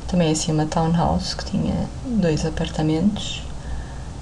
também 0.06 0.30
assim 0.30 0.52
uma 0.52 0.66
townhouse 0.66 1.34
que 1.34 1.46
tinha 1.46 1.88
dois 2.04 2.44
apartamentos. 2.44 3.42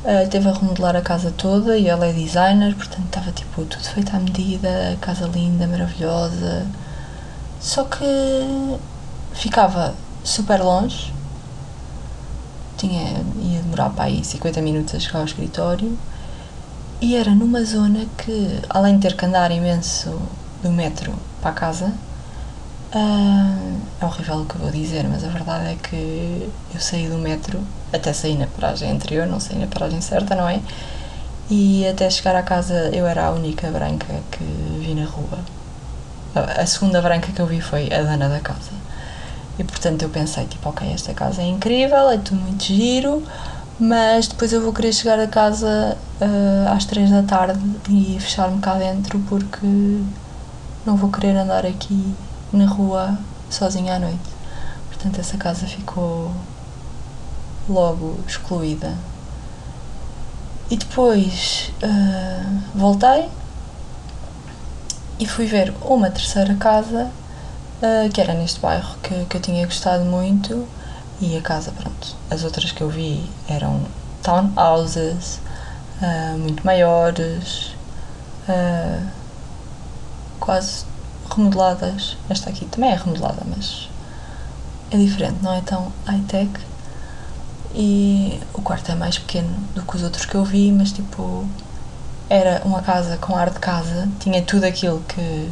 Uh, 0.04 0.30
teve 0.30 0.48
a 0.48 0.52
remodelar 0.52 0.94
a 0.94 1.00
casa 1.00 1.32
toda 1.36 1.76
e 1.76 1.88
ela 1.88 2.06
é 2.06 2.12
designer, 2.12 2.76
portanto 2.76 3.06
estava 3.06 3.32
tipo 3.32 3.64
tudo 3.64 3.82
feito 3.82 4.14
à 4.14 4.20
medida, 4.20 4.96
casa 5.00 5.26
linda, 5.26 5.66
maravilhosa. 5.66 6.64
Só 7.60 7.82
que 7.82 8.06
ficava 9.32 9.96
super 10.22 10.62
longe. 10.62 11.12
Tinha, 12.76 13.20
ia 13.42 13.62
demorar 13.62 13.90
para 13.90 14.04
aí 14.04 14.24
50 14.24 14.62
minutos 14.62 14.94
a 14.94 15.00
chegar 15.00 15.18
ao 15.18 15.24
escritório 15.24 15.98
e 17.02 17.16
era 17.16 17.34
numa 17.34 17.64
zona 17.64 18.06
que, 18.16 18.60
além 18.70 18.94
de 18.94 19.02
ter 19.02 19.16
que 19.16 19.26
andar 19.26 19.50
imenso 19.50 20.22
do 20.62 20.70
metro 20.70 21.12
para 21.40 21.50
a 21.50 21.52
casa, 21.52 21.86
uh, 22.94 23.80
é 24.00 24.04
horrível 24.04 24.42
o 24.42 24.46
que 24.46 24.54
eu 24.54 24.60
vou 24.60 24.70
dizer, 24.70 25.04
mas 25.08 25.24
a 25.24 25.28
verdade 25.28 25.72
é 25.72 25.74
que 25.82 26.48
eu 26.72 26.80
saí 26.80 27.08
do 27.08 27.18
metro, 27.18 27.60
até 27.92 28.12
saí 28.12 28.36
na 28.36 28.46
paragem 28.46 28.88
anterior, 28.88 29.26
não 29.26 29.40
saí 29.40 29.58
na 29.58 29.66
paragem 29.66 30.00
certa, 30.00 30.36
não 30.36 30.48
é? 30.48 30.60
E 31.50 31.84
até 31.88 32.08
chegar 32.08 32.36
à 32.36 32.42
casa 32.42 32.88
eu 32.94 33.04
era 33.04 33.26
a 33.26 33.30
única 33.32 33.68
branca 33.72 34.06
que 34.30 34.44
vi 34.78 34.94
na 34.94 35.04
rua. 35.04 35.40
A 36.36 36.64
segunda 36.66 37.02
branca 37.02 37.32
que 37.32 37.42
eu 37.42 37.46
vi 37.46 37.60
foi 37.60 37.92
a 37.92 38.00
dona 38.02 38.28
da 38.28 38.38
casa. 38.38 38.70
E 39.58 39.64
portanto 39.64 40.02
eu 40.02 40.08
pensei, 40.08 40.46
tipo, 40.46 40.68
ok, 40.68 40.88
esta 40.92 41.12
casa 41.12 41.42
é 41.42 41.46
incrível, 41.46 42.10
é 42.10 42.16
tudo 42.16 42.40
muito 42.40 42.62
giro, 42.62 43.24
mas 43.82 44.28
depois 44.28 44.52
eu 44.52 44.62
vou 44.62 44.72
querer 44.72 44.92
chegar 44.92 45.18
a 45.18 45.26
casa 45.26 45.98
uh, 46.20 46.72
às 46.72 46.84
3 46.84 47.10
da 47.10 47.24
tarde 47.24 47.60
e 47.90 48.16
fechar-me 48.20 48.60
cá 48.60 48.74
dentro 48.74 49.18
porque 49.28 49.66
não 50.86 50.96
vou 50.96 51.10
querer 51.10 51.36
andar 51.36 51.66
aqui 51.66 52.14
na 52.52 52.66
rua 52.66 53.18
sozinha 53.50 53.96
à 53.96 53.98
noite. 53.98 54.30
Portanto, 54.86 55.18
essa 55.18 55.36
casa 55.36 55.66
ficou 55.66 56.30
logo 57.68 58.20
excluída. 58.24 58.94
E 60.70 60.76
depois 60.76 61.72
uh, 61.82 62.60
voltei 62.76 63.28
e 65.18 65.26
fui 65.26 65.46
ver 65.46 65.74
uma 65.82 66.08
terceira 66.08 66.54
casa 66.54 67.10
uh, 67.82 68.08
que 68.10 68.20
era 68.20 68.32
neste 68.32 68.60
bairro 68.60 68.94
que, 69.02 69.24
que 69.24 69.36
eu 69.38 69.40
tinha 69.40 69.66
gostado 69.66 70.04
muito 70.04 70.68
e 71.22 71.36
a 71.36 71.40
casa, 71.40 71.70
pronto. 71.70 72.16
As 72.28 72.42
outras 72.42 72.72
que 72.72 72.80
eu 72.80 72.88
vi 72.88 73.30
eram 73.48 73.80
townhouses, 74.22 75.40
uh, 76.02 76.36
muito 76.36 76.66
maiores, 76.66 77.74
uh, 78.48 79.06
quase 80.40 80.84
remodeladas. 81.30 82.16
Esta 82.28 82.50
aqui 82.50 82.66
também 82.66 82.90
é 82.90 82.96
remodelada, 82.96 83.42
mas 83.46 83.88
é 84.90 84.96
diferente, 84.96 85.36
não 85.42 85.52
é 85.52 85.60
tão 85.60 85.92
high-tech. 86.04 86.50
E 87.74 88.40
o 88.52 88.60
quarto 88.60 88.90
é 88.90 88.94
mais 88.94 89.16
pequeno 89.16 89.54
do 89.74 89.82
que 89.82 89.96
os 89.96 90.02
outros 90.02 90.26
que 90.26 90.34
eu 90.34 90.44
vi, 90.44 90.72
mas 90.72 90.90
tipo, 90.90 91.46
era 92.28 92.62
uma 92.64 92.82
casa 92.82 93.16
com 93.16 93.36
ar 93.36 93.48
de 93.48 93.60
casa, 93.60 94.08
tinha 94.18 94.42
tudo 94.42 94.64
aquilo 94.64 95.02
que 95.08 95.50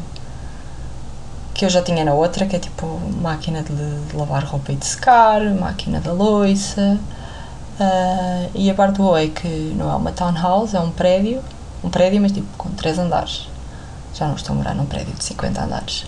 que 1.60 1.66
eu 1.66 1.68
já 1.68 1.82
tinha 1.82 2.02
na 2.06 2.14
outra, 2.14 2.46
que 2.46 2.56
é 2.56 2.58
tipo 2.58 2.86
máquina 3.20 3.62
de, 3.62 4.16
lavar 4.16 4.42
roupa 4.46 4.72
e 4.72 4.76
de 4.76 4.86
secar, 4.86 5.42
máquina 5.54 6.00
da 6.00 6.10
loiça. 6.10 6.98
Uh, 7.78 8.50
e 8.54 8.70
a 8.70 8.74
parte 8.74 8.96
boa 8.96 9.20
é 9.20 9.26
que 9.26 9.74
não 9.76 9.90
é 9.90 9.94
uma 9.94 10.10
townhouse, 10.10 10.74
é 10.74 10.80
um 10.80 10.90
prédio, 10.90 11.42
um 11.84 11.90
prédio, 11.90 12.18
mas 12.22 12.32
tipo 12.32 12.46
com 12.56 12.70
três 12.70 12.98
andares. 12.98 13.46
Já 14.14 14.26
não 14.26 14.36
estou 14.36 14.54
a 14.54 14.56
morar 14.56 14.74
num 14.74 14.86
prédio 14.86 15.12
de 15.12 15.22
50 15.22 15.62
andares. 15.62 16.06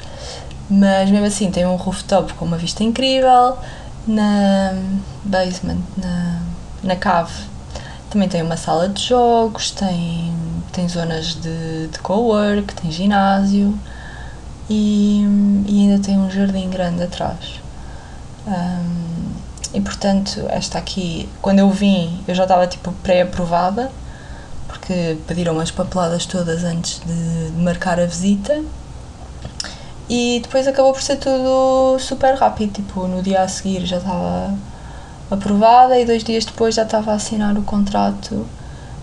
Mas 0.71 1.11
mesmo 1.11 1.27
assim 1.27 1.51
tem 1.51 1.67
um 1.67 1.77
rooftop 1.77 2.33
com 2.33 2.47
uma 2.47 2.57
vista 2.57 2.83
incrível. 2.83 3.59
Na 4.07 4.73
basement, 5.23 5.83
na, 5.99 6.41
na 6.83 6.97
cave, 6.97 7.45
também 8.09 8.27
tem 8.27 8.41
uma 8.41 8.57
sala 8.57 8.89
de 8.89 9.03
jogos, 9.03 9.71
tem, 9.71 10.35
tem 10.73 10.89
zonas 10.89 11.35
de, 11.35 11.89
de 11.89 11.99
co-work, 11.99 12.75
tem 12.75 12.91
ginásio 12.91 13.79
e, 14.69 15.25
e 15.67 15.81
ainda 15.81 16.03
tem 16.03 16.19
um 16.19 16.31
jardim 16.31 16.71
grande 16.71 17.03
atrás. 17.03 17.61
Um, 18.47 19.33
e 19.75 19.81
portanto, 19.81 20.45
esta 20.49 20.79
aqui, 20.79 21.29
quando 21.41 21.61
eu 21.61 21.71
vim, 21.71 22.23
eu 22.29 22.35
já 22.35 22.43
estava 22.43 22.67
tipo 22.67 22.93
pré-aprovada, 23.03 23.91
porque 24.69 25.17
pediram 25.27 25.59
as 25.61 25.71
papeladas 25.71 26.27
todas 26.27 26.65
antes 26.65 27.01
de, 27.01 27.51
de 27.51 27.63
marcar 27.63 27.99
a 27.99 28.07
visita. 28.07 28.63
E 30.09 30.41
depois 30.43 30.67
acabou 30.67 30.93
por 30.93 31.01
ser 31.01 31.17
tudo 31.17 31.99
super 31.99 32.35
rápido, 32.35 32.73
tipo, 32.75 33.07
no 33.07 33.23
dia 33.23 33.43
a 33.43 33.49
seguir 33.49 33.87
já 33.87 33.97
estava 33.97 34.55
aprovada 35.31 35.99
e 35.99 36.05
dois 36.05 36.23
dias 36.23 36.45
depois 36.45 36.75
já 36.75 36.83
estava 36.83 37.13
a 37.13 37.15
assinar 37.15 37.57
o 37.57 37.63
contrato 37.63 38.47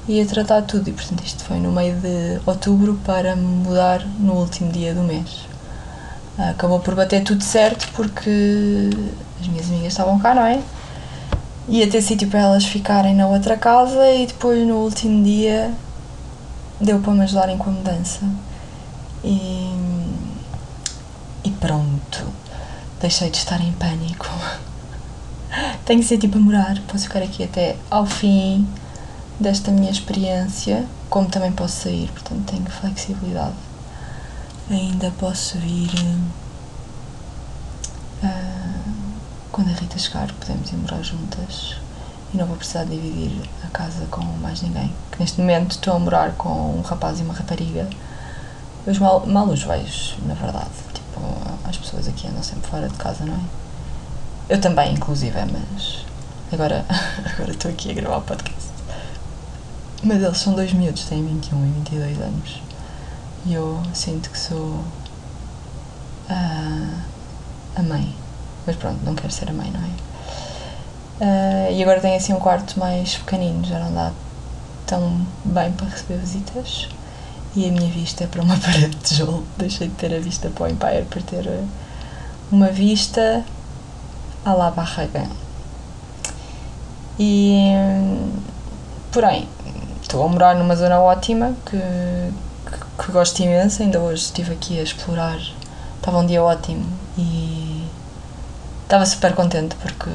e 0.08 0.22
a 0.22 0.25
tratar 0.25 0.62
tudo. 0.63 0.89
E 0.89 0.94
portanto, 0.94 1.24
isto 1.25 1.44
foi 1.44 1.58
no 1.58 1.72
meio 1.72 1.96
de 1.96 2.39
outubro 2.46 3.00
para 3.04 3.36
mudar 3.36 4.06
no 4.20 4.34
último 4.34 4.72
dia 4.72 4.94
do 4.94 5.01
mês 5.01 5.49
acabou 6.39 6.79
por 6.79 6.96
bater 6.96 7.24
tudo 7.24 7.43
certo 7.43 7.89
porque 7.93 8.89
as 9.41 9.48
minhas 9.48 9.67
amigas 9.67 9.93
estavam 9.93 10.17
cá, 10.19 10.34
não 10.34 10.46
é? 10.46 10.62
Ia 11.67 11.89
ter 11.89 12.01
sítio 12.01 12.27
para 12.29 12.39
elas 12.39 12.65
ficarem 12.65 13.13
na 13.13 13.27
outra 13.27 13.58
casa 13.58 14.10
e 14.12 14.25
depois 14.25 14.65
no 14.65 14.77
último 14.77 15.24
dia 15.24 15.72
deu 16.79 17.00
para 17.00 17.13
me 17.13 17.22
ajudarem 17.22 17.58
com 17.58 17.69
a 17.69 17.74
mudança. 17.74 18.22
E, 19.24 19.75
e 21.43 21.51
pronto, 21.60 22.25
deixei 23.01 23.29
de 23.29 23.38
estar 23.38 23.62
em 23.62 23.72
pânico. 23.74 24.27
tenho 25.86 26.00
que 26.00 26.08
ser 26.08 26.17
tipo 26.17 26.38
a 26.38 26.41
morar, 26.41 26.79
posso 26.88 27.03
ficar 27.03 27.22
aqui 27.22 27.43
até 27.43 27.75
ao 27.91 28.05
fim 28.05 28.67
desta 29.39 29.72
minha 29.72 29.91
experiência, 29.91 30.86
como 31.10 31.29
também 31.29 31.51
posso 31.51 31.84
sair, 31.84 32.10
portanto 32.12 32.51
tenho 32.51 32.65
flexibilidade. 32.65 33.68
Ainda 34.69 35.09
posso 35.17 35.57
vir. 35.57 35.89
Uh, 38.23 38.93
quando 39.51 39.69
a 39.69 39.73
Rita 39.73 39.97
chegar, 39.97 40.31
podemos 40.33 40.71
ir 40.71 40.75
morar 40.75 41.01
juntas 41.01 41.77
e 42.31 42.38
não 42.38 42.45
vou 42.45 42.55
precisar 42.55 42.83
dividir 42.83 43.49
a 43.63 43.67
casa 43.69 44.05
com 44.11 44.21
mais 44.21 44.61
ninguém. 44.61 44.93
Que 45.11 45.19
neste 45.19 45.41
momento 45.41 45.71
estou 45.71 45.95
a 45.95 45.99
morar 45.99 46.33
com 46.33 46.77
um 46.77 46.81
rapaz 46.81 47.19
e 47.19 47.23
uma 47.23 47.33
rapariga. 47.33 47.89
Eu 48.85 48.99
mal, 48.99 49.25
mal 49.25 49.47
os 49.47 49.63
vejo, 49.63 50.17
na 50.27 50.35
verdade. 50.35 50.69
Tipo, 50.93 51.19
as 51.67 51.75
pessoas 51.75 52.07
aqui 52.07 52.27
andam 52.27 52.43
sempre 52.43 52.69
fora 52.69 52.88
de 52.88 52.95
casa, 52.95 53.25
não 53.25 53.33
é? 53.33 53.39
Eu 54.49 54.61
também, 54.61 54.93
inclusive, 54.93 55.35
mas 55.51 56.05
agora, 56.51 56.85
agora 57.33 57.51
estou 57.51 57.71
aqui 57.71 57.89
a 57.89 57.93
gravar 57.95 58.17
o 58.17 58.21
podcast. 58.21 58.69
Mas 60.03 60.21
eles 60.21 60.38
são 60.38 60.53
dois 60.53 60.71
miúdos, 60.73 61.05
têm 61.05 61.25
21 61.25 61.65
e 61.65 61.71
22 61.71 62.21
anos. 62.21 62.68
E 63.46 63.53
eu 63.53 63.81
sinto 63.93 64.29
que 64.29 64.38
sou 64.38 64.84
a, 66.29 67.79
a 67.79 67.81
mãe. 67.84 68.15
Mas 68.65 68.75
pronto, 68.75 69.00
não 69.03 69.15
quero 69.15 69.31
ser 69.31 69.50
a 69.50 69.53
mãe, 69.53 69.72
não 69.72 69.79
é? 69.79 70.00
Uh, 71.22 71.74
e 71.74 71.81
agora 71.81 72.00
tenho 72.00 72.15
assim 72.15 72.34
um 72.34 72.39
quarto 72.39 72.79
mais 72.79 73.17
pequenino, 73.17 73.65
já 73.65 73.79
não 73.79 73.93
dá 73.93 74.12
tão 74.86 75.25
bem 75.43 75.72
para 75.72 75.88
receber 75.88 76.17
visitas. 76.17 76.88
E 77.55 77.67
a 77.67 77.72
minha 77.72 77.89
vista 77.91 78.24
é 78.24 78.27
para 78.27 78.41
uma 78.41 78.58
parede 78.60 78.89
de 78.89 78.98
tijolo. 78.98 79.43
Deixei 79.58 79.88
de 79.88 79.96
ter 79.96 80.13
a 80.13 80.19
vista 80.19 80.50
para 80.50 80.65
o 80.65 80.67
Empire 80.67 81.05
para 81.10 81.22
ter 81.22 81.48
eh, 81.48 81.63
uma 82.51 82.67
vista 82.67 83.43
à 84.46 84.53
la 84.53 84.72
Barragan. 84.72 85.29
E. 87.19 87.74
Porém, 89.12 89.48
estou 90.01 90.24
a 90.24 90.29
morar 90.29 90.55
numa 90.55 90.75
zona 90.75 91.00
ótima 91.00 91.53
que, 91.65 91.77
que, 93.00 93.12
gosto 93.12 93.39
imenso. 93.41 93.82
Ainda 93.82 94.00
hoje 94.00 94.24
estive 94.24 94.53
aqui 94.53 94.79
a 94.79 94.84
explorar. 94.84 95.39
Estava 95.98 96.20
um 96.20 96.25
dia 96.25 96.44
ótimo 96.44 96.86
e 97.18 97.88
estava 98.84 99.06
super 99.06 99.34
contente 99.34 99.75
porque 99.75 100.10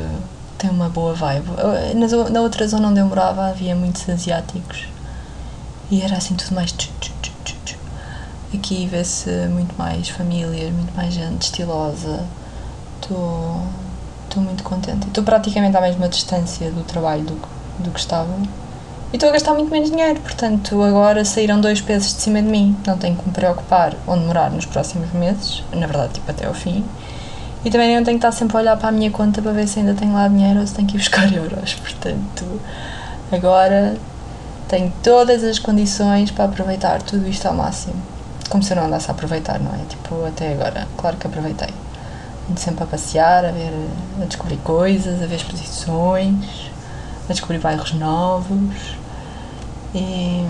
tem 0.59 0.71
uma 0.71 0.89
boa 0.89 1.15
vibe. 1.15 1.47
Na, 2.31 2.41
outra 2.41 2.67
zona 2.67 2.89
onde 2.89 3.01
eu 3.01 3.07
morava 3.07 3.47
havia 3.47 3.75
muitos 3.75 4.09
asiáticos 4.09 4.87
e 5.91 6.01
era 6.03 6.17
assim 6.17 6.35
tudo 6.35 6.55
mais. 6.55 6.75
Aqui 8.53 8.87
vê-se 8.87 9.31
muito 9.49 9.77
mais 9.77 10.09
famílias, 10.09 10.73
muito 10.73 10.95
mais 10.95 11.13
gente 11.13 11.43
estilosa. 11.43 12.25
Estou 13.01 13.61
muito 14.37 14.63
contente. 14.65 15.07
Estou 15.07 15.23
praticamente 15.23 15.77
à 15.77 15.81
mesma 15.81 16.09
distância 16.09 16.71
do 16.71 16.83
trabalho 16.83 17.25
do, 17.25 17.35
do 17.81 17.91
que 17.91 18.01
estava. 18.01 18.33
E 19.15 19.17
estou 19.17 19.31
a 19.31 19.33
gastar 19.33 19.55
muito 19.55 19.71
menos 19.71 19.93
dinheiro, 19.93 20.19
portanto, 20.19 20.83
agora 20.83 21.25
saíram 21.25 21.61
dois 21.61 21.81
pesos 21.81 22.17
de 22.17 22.21
cima 22.21 22.43
de 22.43 22.49
mim. 22.49 22.77
Não 22.85 22.99
tenho 22.99 23.15
que 23.15 23.25
me 23.25 23.33
preocupar 23.33 23.95
onde 24.09 24.25
morar 24.25 24.51
nos 24.51 24.67
próximos 24.67 25.13
meses, 25.13 25.63
na 25.73 25.87
verdade, 25.87 26.15
tipo 26.15 26.29
até 26.29 26.47
ao 26.47 26.53
fim. 26.53 26.85
E 27.65 27.71
também 27.71 27.95
não 27.95 28.03
tenho 28.03 28.19
que 28.19 28.27
estar 28.27 28.37
sempre 28.37 28.57
a 28.57 28.61
olhar 28.61 28.77
para 28.77 28.89
a 28.89 28.91
minha 28.91 29.13
conta 29.13 29.41
para 29.41 29.53
ver 29.53 29.69
se 29.69 29.79
ainda 29.79 29.95
tenho 29.95 30.13
lá 30.13 30.27
dinheiro 30.27 30.59
ou 30.59 30.67
se 30.67 30.75
tenho 30.75 30.89
que 30.89 30.97
ir 30.97 30.99
buscar 30.99 31.31
euros. 31.33 31.75
Portanto, 31.75 32.61
agora 33.31 33.97
tenho 34.67 34.93
todas 35.01 35.45
as 35.45 35.61
condições 35.61 36.33
para 36.33 36.47
aproveitar 36.47 37.01
tudo 37.01 37.29
isto 37.29 37.47
ao 37.47 37.55
máximo. 37.55 38.03
Como 38.51 38.65
se 38.65 38.73
eu 38.73 38.79
não 38.79 38.87
andasse 38.87 39.09
a 39.09 39.15
aproveitar, 39.15 39.61
não 39.61 39.77
é? 39.77 39.85
Tipo, 39.89 40.27
até 40.27 40.55
agora, 40.55 40.89
claro 40.97 41.17
que 41.19 41.29
aproveitei. 41.29 41.73
Ando 42.51 42.59
sempre 42.59 42.83
a 42.83 42.87
passear, 42.89 43.45
a 43.45 43.53
ver, 43.53 43.73
a 44.21 44.25
descobrir 44.25 44.57
coisas, 44.57 45.23
a 45.23 45.27
ver 45.27 45.37
exposições, 45.37 46.73
a 47.29 47.33
descobrir 47.33 47.61
bairros 47.61 47.93
novos. 47.93 49.04
E, 49.95 50.45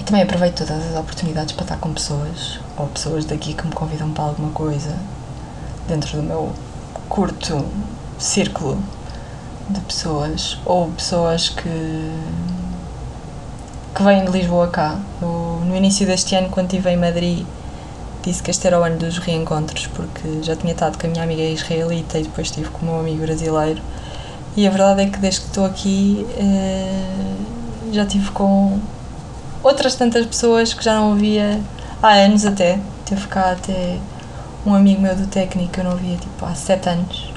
e 0.00 0.04
também 0.04 0.22
aproveito 0.22 0.66
todas 0.66 0.84
as 0.84 0.96
oportunidades 0.98 1.52
para 1.52 1.64
estar 1.64 1.76
com 1.78 1.92
pessoas, 1.92 2.60
ou 2.76 2.86
pessoas 2.88 3.24
daqui 3.24 3.54
que 3.54 3.66
me 3.66 3.72
convidam 3.72 4.10
para 4.10 4.24
alguma 4.24 4.50
coisa 4.50 4.96
dentro 5.88 6.16
do 6.16 6.22
meu 6.22 6.52
curto 7.08 7.64
círculo 8.18 8.82
de 9.68 9.80
pessoas 9.80 10.58
ou 10.64 10.88
pessoas 10.90 11.48
que 11.48 12.12
que 13.96 14.02
vêm 14.02 14.26
de 14.26 14.30
Lisboa 14.30 14.68
cá. 14.68 15.00
No 15.22 15.74
início 15.74 16.06
deste 16.06 16.34
ano, 16.34 16.50
quando 16.50 16.66
estive 16.66 16.90
em 16.90 16.98
Madrid, 16.98 17.46
disse 18.22 18.42
que 18.42 18.50
este 18.50 18.66
era 18.66 18.78
o 18.78 18.82
ano 18.82 18.98
dos 18.98 19.16
reencontros, 19.16 19.86
porque 19.86 20.42
já 20.42 20.54
tinha 20.54 20.74
estado 20.74 20.98
com 20.98 21.06
a 21.06 21.10
minha 21.10 21.22
amiga 21.22 21.42
israelita 21.42 22.18
e 22.18 22.24
depois 22.24 22.48
estive 22.48 22.68
com 22.68 22.84
o 22.84 22.90
meu 22.90 23.00
amigo 23.00 23.22
brasileiro. 23.22 23.80
E 24.54 24.66
a 24.66 24.70
verdade 24.70 25.00
é 25.02 25.06
que 25.06 25.18
desde 25.18 25.40
que 25.40 25.46
estou 25.46 25.64
aqui 25.64 26.26
eh, 26.36 27.35
já 27.96 28.04
estive 28.04 28.30
com 28.30 28.78
outras 29.62 29.94
tantas 29.94 30.24
pessoas 30.26 30.72
que 30.72 30.84
já 30.84 30.94
não 30.94 31.10
ouvia 31.10 31.60
há 32.02 32.12
anos 32.12 32.44
até. 32.44 32.78
Teve 33.04 33.26
cá 33.28 33.52
até 33.52 33.98
um 34.64 34.74
amigo 34.74 35.00
meu 35.00 35.14
do 35.16 35.26
técnico 35.26 35.72
que 35.72 35.80
eu 35.80 35.84
não 35.84 35.96
via 35.96 36.16
tipo, 36.16 36.44
há 36.44 36.54
sete 36.54 36.88
anos. 36.88 37.32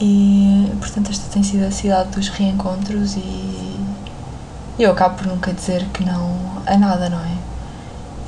E 0.00 0.72
portanto 0.78 1.10
esta 1.10 1.28
tem 1.30 1.42
sido 1.42 1.66
a 1.66 1.70
cidade 1.70 2.10
dos 2.10 2.28
reencontros 2.28 3.16
e 3.16 3.80
eu 4.78 4.92
acabo 4.92 5.16
por 5.16 5.26
nunca 5.26 5.52
dizer 5.52 5.84
que 5.86 6.04
não 6.04 6.62
a 6.64 6.76
nada, 6.76 7.08
não 7.08 7.18
é? 7.18 7.36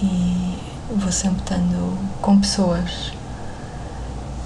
E 0.03 0.59
vou 0.97 1.13
sempre 1.13 1.41
estando 1.41 1.99
com 2.21 2.41
pessoas. 2.41 3.13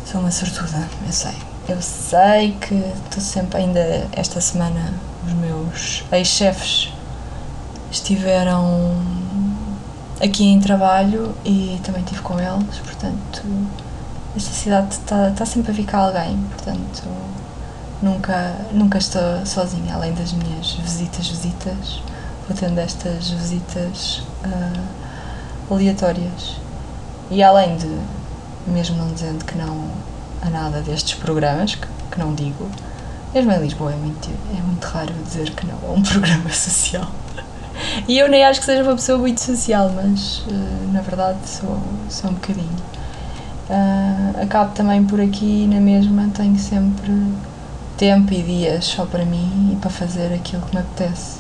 Sou 0.05 0.21
uma 0.21 0.31
sortuda, 0.31 0.87
eu 1.07 1.13
sei. 1.13 1.35
Eu 1.67 1.81
sei 1.81 2.53
que 2.61 2.75
estou 2.75 3.23
sempre, 3.23 3.59
ainda 3.59 4.07
esta 4.13 4.39
semana, 4.39 4.93
meus 5.75 6.05
ex-chefes 6.13 6.93
estiveram 7.91 8.97
aqui 10.23 10.45
em 10.45 10.61
trabalho 10.61 11.35
e 11.45 11.81
também 11.83 12.03
estive 12.03 12.23
com 12.23 12.39
eles, 12.39 12.79
portanto, 12.79 13.43
esta 14.37 14.51
cidade 14.53 14.95
está, 14.95 15.31
está 15.31 15.45
sempre 15.45 15.83
a 15.83 15.85
cá 15.85 15.99
alguém, 15.99 16.39
portanto, 16.49 17.03
nunca, 18.01 18.55
nunca 18.73 18.99
estou 18.99 19.45
sozinha, 19.45 19.95
além 19.95 20.15
das 20.15 20.33
minhas 20.33 20.75
visitas, 20.75 21.27
visitas, 21.27 22.01
vou 22.49 22.57
tendo 22.57 22.79
estas 22.79 23.31
visitas 23.31 24.23
uh, 24.45 25.75
aleatórias. 25.75 26.57
E 27.31 27.43
além 27.43 27.77
de, 27.77 27.99
mesmo 28.67 28.97
não 28.97 29.13
dizendo 29.13 29.45
que 29.45 29.57
não 29.57 29.91
a 30.43 30.51
nada 30.51 30.81
destes 30.83 31.15
programas, 31.15 31.75
que, 31.75 31.87
que 32.11 32.19
não 32.19 32.35
digo, 32.35 32.69
mesmo 33.35 33.51
em 33.51 33.59
Lisboa 33.59 33.93
é 33.93 33.97
muito, 33.97 34.31
é 34.57 34.63
muito 34.63 34.85
raro 34.85 35.13
dizer 35.25 35.51
que 35.51 35.67
não 35.67 35.77
a 35.89 35.93
um 35.93 36.03
programa 36.05 36.51
social. 36.51 37.11
E 38.07 38.17
eu 38.17 38.29
nem 38.29 38.45
acho 38.45 38.61
que 38.61 38.67
seja 38.67 38.85
uma 38.85 38.95
pessoa 38.95 39.19
muito 39.19 39.41
social, 39.41 39.91
mas 39.95 40.39
uh, 40.47 40.93
na 40.93 41.01
verdade 41.01 41.39
sou, 41.45 41.77
sou 42.09 42.31
um 42.31 42.35
bocadinho. 42.35 42.77
Uh, 43.69 44.43
acabo 44.43 44.73
também 44.73 45.05
por 45.05 45.21
aqui 45.21 45.67
na 45.67 45.81
mesma, 45.81 46.31
tenho 46.35 46.57
sempre 46.59 47.13
tempo 47.97 48.33
e 48.33 48.43
dias 48.43 48.85
só 48.85 49.05
para 49.05 49.25
mim 49.25 49.73
e 49.73 49.77
para 49.77 49.91
fazer 49.91 50.33
aquilo 50.33 50.63
que 50.63 50.77
me 50.77 50.83
apetece. 50.83 51.39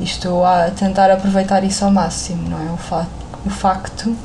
E 0.00 0.04
estou 0.04 0.46
a 0.46 0.70
tentar 0.70 1.10
aproveitar 1.10 1.62
isso 1.62 1.84
ao 1.84 1.90
máximo, 1.90 2.48
não 2.48 2.58
é? 2.58 2.72
O, 2.72 2.76
fa 2.78 3.06
o 3.44 3.50
facto 3.50 4.16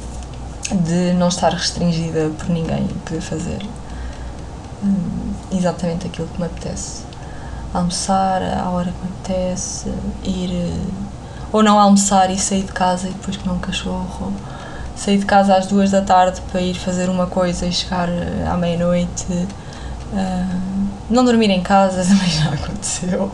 de 0.72 1.14
não 1.14 1.28
estar 1.28 1.52
restringida 1.52 2.30
por 2.38 2.50
ninguém 2.50 2.86
e 2.90 2.94
poder 2.94 3.22
fazer 3.22 3.60
um, 4.84 5.27
exatamente 5.52 6.08
aquilo 6.08 6.28
que 6.28 6.40
me 6.40 6.46
apetece. 6.46 7.04
Almoçar 7.74 8.42
à 8.42 8.70
hora 8.70 8.92
que 8.92 9.06
me 9.06 9.12
apetece, 9.14 9.92
ir 10.24 10.74
ou 11.52 11.64
não 11.64 11.80
almoçar 11.80 12.30
e 12.30 12.38
sair 12.38 12.64
de 12.64 12.72
casa 12.72 13.08
e 13.08 13.12
depois 13.12 13.38
comer 13.38 13.56
um 13.56 13.60
cachorro, 13.60 14.34
sair 14.96 15.18
de 15.18 15.26
casa 15.26 15.56
às 15.56 15.68
duas 15.68 15.92
da 15.92 16.02
tarde 16.02 16.42
para 16.52 16.62
ir 16.62 16.74
fazer 16.74 17.10
uma 17.10 17.28
coisa 17.28 17.66
e 17.66 17.72
chegar 17.72 18.10
eh, 18.10 18.48
à 18.48 18.58
meia-noite, 18.58 19.32
uh, 19.32 20.88
não 21.10 21.24
dormir 21.24 21.50
em 21.50 21.62
casa 21.62 22.04
também 22.08 22.30
já 22.30 22.50
aconteceu. 22.50 23.32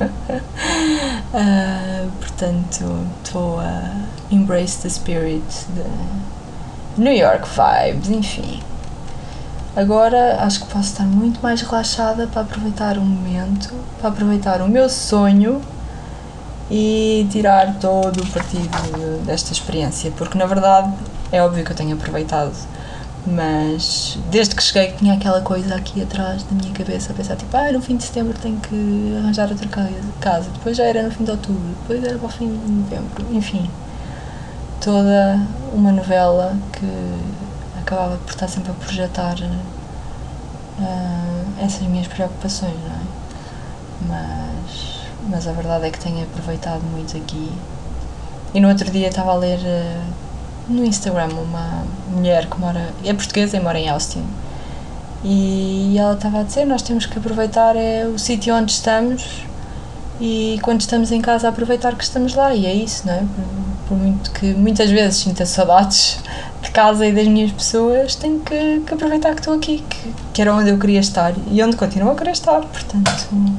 uh, 0.00 2.10
portanto, 2.20 3.06
estou 3.24 3.60
a 3.60 3.82
embrace 4.30 4.80
the 4.82 4.88
spirit 4.88 5.44
de 5.74 7.02
New 7.02 7.12
York 7.12 7.46
vibes, 7.48 8.08
enfim. 8.08 8.60
Agora 9.76 10.42
acho 10.42 10.60
que 10.60 10.66
posso 10.66 10.88
estar 10.88 11.04
muito 11.04 11.40
mais 11.40 11.60
relaxada 11.62 12.26
para 12.26 12.42
aproveitar 12.42 12.98
o 12.98 13.02
momento, 13.02 13.72
para 14.00 14.10
aproveitar 14.10 14.60
o 14.62 14.68
meu 14.68 14.88
sonho 14.88 15.60
e 16.68 17.26
tirar 17.30 17.74
todo 17.78 18.20
o 18.20 18.26
partido 18.26 19.24
desta 19.24 19.52
experiência, 19.52 20.10
porque 20.16 20.36
na 20.36 20.46
verdade 20.46 20.92
é 21.30 21.40
óbvio 21.42 21.64
que 21.64 21.70
eu 21.70 21.76
tenho 21.76 21.94
aproveitado, 21.94 22.52
mas 23.24 24.18
desde 24.28 24.56
que 24.56 24.62
cheguei 24.62 24.92
tinha 24.92 25.14
aquela 25.14 25.40
coisa 25.40 25.74
aqui 25.76 26.02
atrás 26.02 26.42
da 26.42 26.52
minha 26.52 26.72
cabeça 26.72 27.12
a 27.12 27.14
pensar 27.14 27.36
tipo, 27.36 27.56
ah, 27.56 27.70
no 27.70 27.80
fim 27.80 27.96
de 27.96 28.04
setembro 28.04 28.36
tenho 28.38 28.58
que 28.58 29.16
arranjar 29.18 29.48
outra 29.50 29.68
casa, 30.20 30.50
depois 30.52 30.76
já 30.76 30.84
era 30.84 31.02
no 31.04 31.12
fim 31.12 31.22
de 31.24 31.30
outubro, 31.30 31.62
depois 31.82 32.02
era 32.02 32.18
para 32.18 32.26
o 32.26 32.30
fim 32.30 32.48
de 32.48 32.72
novembro, 32.72 33.26
enfim, 33.32 33.70
toda 34.80 35.40
uma 35.72 35.92
novela 35.92 36.56
que 36.72 36.86
acabava 37.80 38.16
por 38.18 38.30
estar 38.30 38.48
sempre 38.48 38.70
a 38.70 38.74
projetar 38.74 39.36
uh, 40.80 41.64
essas 41.64 41.82
minhas 41.82 42.06
preocupações, 42.06 42.74
não 42.74 42.94
é? 42.94 43.00
Mas, 44.08 45.00
mas 45.28 45.46
a 45.46 45.52
verdade 45.52 45.86
é 45.86 45.90
que 45.90 45.98
tenho 45.98 46.22
aproveitado 46.22 46.82
muito 46.82 47.16
aqui. 47.16 47.52
E 48.54 48.60
no 48.60 48.68
outro 48.68 48.90
dia 48.90 49.08
estava 49.08 49.32
a 49.32 49.36
ler 49.36 49.58
uh, 49.58 50.02
no 50.68 50.84
Instagram 50.84 51.28
uma 51.34 51.84
mulher 52.10 52.46
que 52.46 52.58
mora, 52.58 52.92
é 53.04 53.12
portuguesa 53.12 53.56
e 53.56 53.60
mora 53.60 53.78
em 53.78 53.88
Austin. 53.88 54.24
E 55.22 55.96
ela 55.98 56.14
estava 56.14 56.40
a 56.40 56.42
dizer: 56.42 56.64
Nós 56.64 56.82
temos 56.82 57.06
que 57.06 57.18
aproveitar 57.18 57.76
é, 57.76 58.06
o 58.06 58.18
sítio 58.18 58.54
onde 58.54 58.72
estamos 58.72 59.44
e 60.20 60.58
quando 60.62 60.80
estamos 60.80 61.10
em 61.10 61.20
casa 61.20 61.48
aproveitar 61.48 61.94
que 61.94 62.04
estamos 62.04 62.34
lá 62.34 62.54
e 62.54 62.66
é 62.66 62.74
isso, 62.74 63.06
não 63.06 63.14
é? 63.14 63.18
Por, 63.18 63.88
por 63.88 63.98
muito 63.98 64.30
que 64.30 64.52
muitas 64.54 64.90
vezes 64.90 65.16
sinta 65.16 65.46
saudades 65.46 66.18
de 66.62 66.70
casa 66.70 67.06
e 67.06 67.12
das 67.12 67.26
minhas 67.26 67.50
pessoas, 67.52 68.14
tenho 68.14 68.40
que, 68.40 68.80
que 68.86 68.94
aproveitar 68.94 69.34
que 69.34 69.40
estou 69.40 69.54
aqui, 69.54 69.84
que, 69.88 70.14
que, 70.32 70.42
era 70.42 70.54
onde 70.54 70.70
eu 70.70 70.78
queria 70.78 71.00
estar 71.00 71.32
e 71.50 71.62
onde 71.62 71.76
continuo 71.76 72.10
a 72.12 72.14
querer 72.14 72.32
estar, 72.32 72.60
portanto 72.60 73.28
hum, 73.32 73.56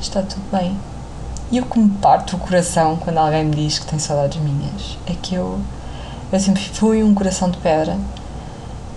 está 0.00 0.22
tudo 0.22 0.42
bem. 0.50 0.76
E 1.50 1.60
o 1.60 1.66
que 1.66 1.78
me 1.78 1.90
parte 1.90 2.34
o 2.34 2.38
coração 2.38 2.96
quando 2.96 3.18
alguém 3.18 3.44
me 3.44 3.54
diz 3.54 3.78
que 3.78 3.86
tem 3.86 3.98
saudades 3.98 4.40
minhas 4.40 4.98
é 5.06 5.14
que 5.14 5.36
eu, 5.36 5.60
eu 6.32 6.40
sempre 6.40 6.62
fui 6.62 7.04
um 7.04 7.14
coração 7.14 7.50
de 7.50 7.58
pedra 7.58 7.96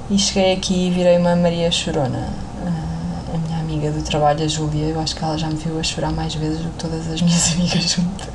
e 0.10 0.18
cheguei 0.18 0.54
aqui 0.54 0.88
e 0.88 0.92
virei 0.92 1.18
uma 1.18 1.36
Maria 1.36 1.72
Chorona 1.72 2.50
a 3.34 3.38
minha 3.38 3.60
amiga 3.60 3.92
do 3.92 4.02
trabalho, 4.02 4.44
a 4.44 4.48
Júlia, 4.48 4.88
eu 4.88 5.00
acho 5.00 5.16
que 5.16 5.24
ela 5.24 5.38
já 5.38 5.48
me 5.48 5.56
viu 5.56 5.80
a 5.80 5.84
chorar 5.84 6.12
mais 6.12 6.34
vezes 6.34 6.60
do 6.60 6.70
que 6.70 6.78
todas 6.78 7.08
as 7.08 7.22
minhas 7.22 7.52
amigas 7.54 7.92
juntas. 7.92 8.30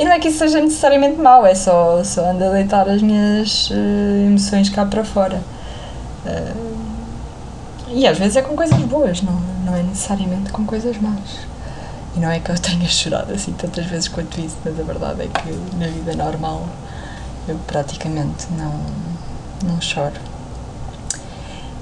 E 0.00 0.04
não 0.06 0.12
é 0.12 0.18
que 0.18 0.28
isso 0.28 0.38
seja 0.38 0.62
necessariamente 0.62 1.20
mau, 1.20 1.44
é 1.44 1.54
só, 1.54 2.02
só 2.02 2.30
ando 2.30 2.42
a 2.42 2.48
deitar 2.48 2.88
as 2.88 3.02
minhas 3.02 3.68
uh, 3.68 3.74
emoções 4.28 4.70
cá 4.70 4.86
para 4.86 5.04
fora. 5.04 5.42
Uh, 6.24 6.80
e 7.88 8.06
às 8.06 8.16
vezes 8.18 8.36
é 8.36 8.40
com 8.40 8.56
coisas 8.56 8.78
boas, 8.84 9.20
não, 9.20 9.38
não 9.62 9.76
é 9.76 9.82
necessariamente 9.82 10.52
com 10.52 10.64
coisas 10.64 10.96
más. 10.96 11.40
E 12.16 12.18
não 12.18 12.30
é 12.30 12.40
que 12.40 12.50
eu 12.50 12.58
tenha 12.58 12.82
chorado 12.88 13.30
assim 13.34 13.52
tantas 13.52 13.84
vezes 13.84 14.08
quanto 14.08 14.40
isso, 14.40 14.56
mas 14.64 14.80
a 14.80 14.82
verdade 14.82 15.20
é 15.20 15.26
que 15.26 15.76
na 15.76 15.88
vida 15.88 16.14
normal 16.14 16.66
eu 17.46 17.58
praticamente 17.66 18.46
não, 18.56 18.80
não 19.70 19.78
choro. 19.82 20.29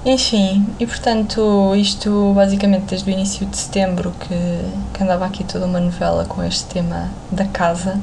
Enfim, 0.05 0.65
e 0.79 0.85
portanto, 0.85 1.75
isto 1.75 2.31
basicamente 2.33 2.85
desde 2.85 3.09
o 3.09 3.13
início 3.13 3.45
de 3.45 3.57
setembro 3.57 4.11
que, 4.11 4.33
que 4.93 5.03
andava 5.03 5.25
aqui 5.25 5.43
toda 5.43 5.65
uma 5.65 5.79
novela 5.79 6.23
com 6.23 6.41
este 6.41 6.65
tema 6.67 7.09
da 7.29 7.45
casa 7.45 7.99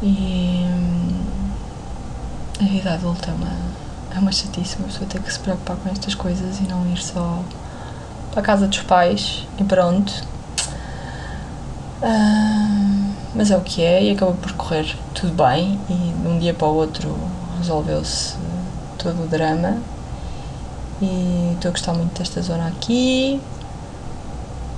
e 0.00 0.64
hum, 0.64 1.20
a 2.60 2.64
vida 2.64 2.94
adulta 2.94 3.30
é 3.30 3.34
uma, 3.34 3.52
é 4.14 4.18
uma 4.20 4.30
chatice, 4.30 4.76
uma 4.76 4.86
pessoa 4.86 5.06
ter 5.10 5.20
que 5.20 5.32
se 5.32 5.40
preocupar 5.40 5.76
com 5.78 5.90
estas 5.90 6.14
coisas 6.14 6.60
e 6.60 6.62
não 6.62 6.86
ir 6.92 6.98
só 6.98 7.42
para 8.30 8.40
a 8.40 8.44
casa 8.44 8.68
dos 8.68 8.80
pais 8.82 9.48
e 9.58 9.64
pronto. 9.64 10.12
Uh, 12.00 13.14
mas 13.34 13.50
é 13.50 13.56
o 13.56 13.60
que 13.62 13.82
é 13.82 14.04
e 14.04 14.12
acabou 14.12 14.34
por 14.34 14.52
correr 14.52 14.96
tudo 15.12 15.32
bem 15.32 15.80
e 15.90 15.94
de 15.94 16.28
um 16.28 16.38
dia 16.38 16.54
para 16.54 16.68
o 16.68 16.74
outro 16.74 17.18
resolveu-se 17.58 18.36
todo 18.96 19.24
o 19.24 19.26
drama 19.26 19.78
e 21.00 21.52
estou 21.54 21.70
a 21.70 21.72
gostar 21.72 21.92
muito 21.94 22.18
desta 22.18 22.40
zona 22.42 22.68
aqui. 22.68 23.40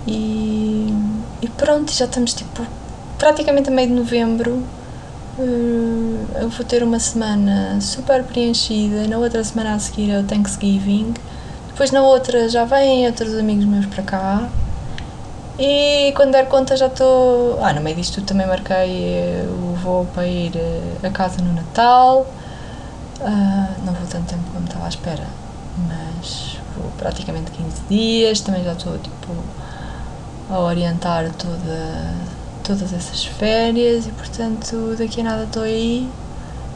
E, 0.06 0.94
e 1.42 1.48
pronto, 1.56 1.92
já 1.92 2.04
estamos 2.04 2.32
tipo 2.32 2.66
praticamente 3.18 3.68
a 3.68 3.72
meio 3.72 3.88
de 3.88 3.94
novembro. 3.94 4.62
Uh, 5.38 6.26
eu 6.40 6.48
vou 6.48 6.64
ter 6.66 6.82
uma 6.82 6.98
semana 6.98 7.80
super 7.80 8.24
preenchida. 8.24 9.06
Na 9.08 9.18
outra 9.18 9.42
semana 9.44 9.74
a 9.74 9.78
seguir 9.78 10.10
é 10.10 10.20
o 10.20 10.24
Thanksgiving. 10.24 11.14
Depois 11.68 11.90
na 11.90 12.02
outra 12.02 12.48
já 12.48 12.64
vêm 12.64 13.06
outros 13.06 13.34
amigos 13.38 13.64
meus 13.64 13.86
para 13.86 14.02
cá. 14.02 14.48
E 15.58 16.12
quando 16.16 16.32
der 16.32 16.48
conta 16.48 16.76
já 16.76 16.86
estou. 16.86 17.58
Ah, 17.62 17.72
no 17.72 17.80
meio 17.80 17.96
disto 17.96 18.22
também 18.22 18.46
marquei 18.46 19.42
o 19.48 19.74
voo 19.76 20.06
para 20.14 20.26
ir 20.26 20.52
eh, 20.56 21.06
a 21.06 21.10
casa 21.10 21.42
no 21.42 21.52
Natal. 21.52 22.26
Uh, 23.20 23.84
não 23.84 23.92
vou 23.92 24.06
tanto 24.08 24.26
tempo 24.26 24.42
como 24.52 24.64
estava 24.64 24.86
à 24.86 24.88
espera 24.88 25.40
mas 25.88 26.09
vou 26.80 26.90
praticamente 26.98 27.50
15 27.50 27.82
dias, 27.88 28.40
também 28.40 28.64
já 28.64 28.72
estou 28.72 28.98
tipo 28.98 29.34
a 30.50 30.58
orientar 30.58 31.30
toda, 31.32 32.14
todas 32.64 32.92
essas 32.92 33.24
férias 33.24 34.06
e 34.06 34.10
portanto 34.10 34.96
daqui 34.98 35.20
a 35.20 35.24
nada 35.24 35.44
estou 35.44 35.62
aí. 35.62 36.08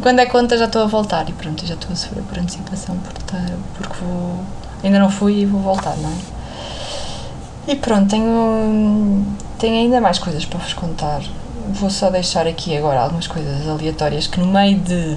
Quando 0.01 0.19
é 0.19 0.27
conta 0.27 0.59
já 0.59 0.65
estou 0.65 0.83
a 0.83 0.87
voltar 0.87 1.29
e 1.29 1.33
pronto, 1.33 1.65
já 1.67 1.75
estou 1.75 1.93
a 1.93 1.97
sofrer 1.97 2.23
por 2.25 2.39
antecipação 2.39 2.97
porque 3.77 3.95
vou, 4.01 4.41
ainda 4.83 4.99
não 4.99 5.11
fui 5.11 5.41
e 5.41 5.47
vou 5.47 5.61
voltar, 5.61 5.97
não 5.97 6.11
é? 6.11 6.35
E 7.67 7.77
pronto, 7.77 8.11
tenho, 8.11 9.25
tenho 9.59 9.77
ainda 9.77 10.01
mais 10.01 10.19
coisas 10.19 10.45
para 10.45 10.59
vos 10.59 10.75
contar. 10.75 11.23
Vou 11.71 11.89
só 11.89 12.11
deixar 12.11 12.47
aqui 12.47 12.77
agora 12.77 13.01
algumas 13.01 13.27
coisas 13.27 13.67
aleatórias 13.67 14.27
que 14.27 14.39
no 14.39 14.47
meio 14.47 14.79
de 14.81 15.17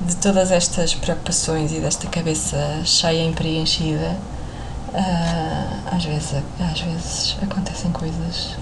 de 0.00 0.16
todas 0.16 0.50
estas 0.50 0.94
preocupações 0.94 1.72
e 1.72 1.80
desta 1.80 2.06
cabeça 2.06 2.56
cheia 2.84 3.28
e 3.28 3.32
preenchida, 3.32 4.16
uh, 4.94 5.94
às, 5.96 6.04
vezes, 6.04 6.42
às 6.60 6.80
vezes 6.80 7.36
acontecem 7.42 7.90
coisas. 7.90 8.56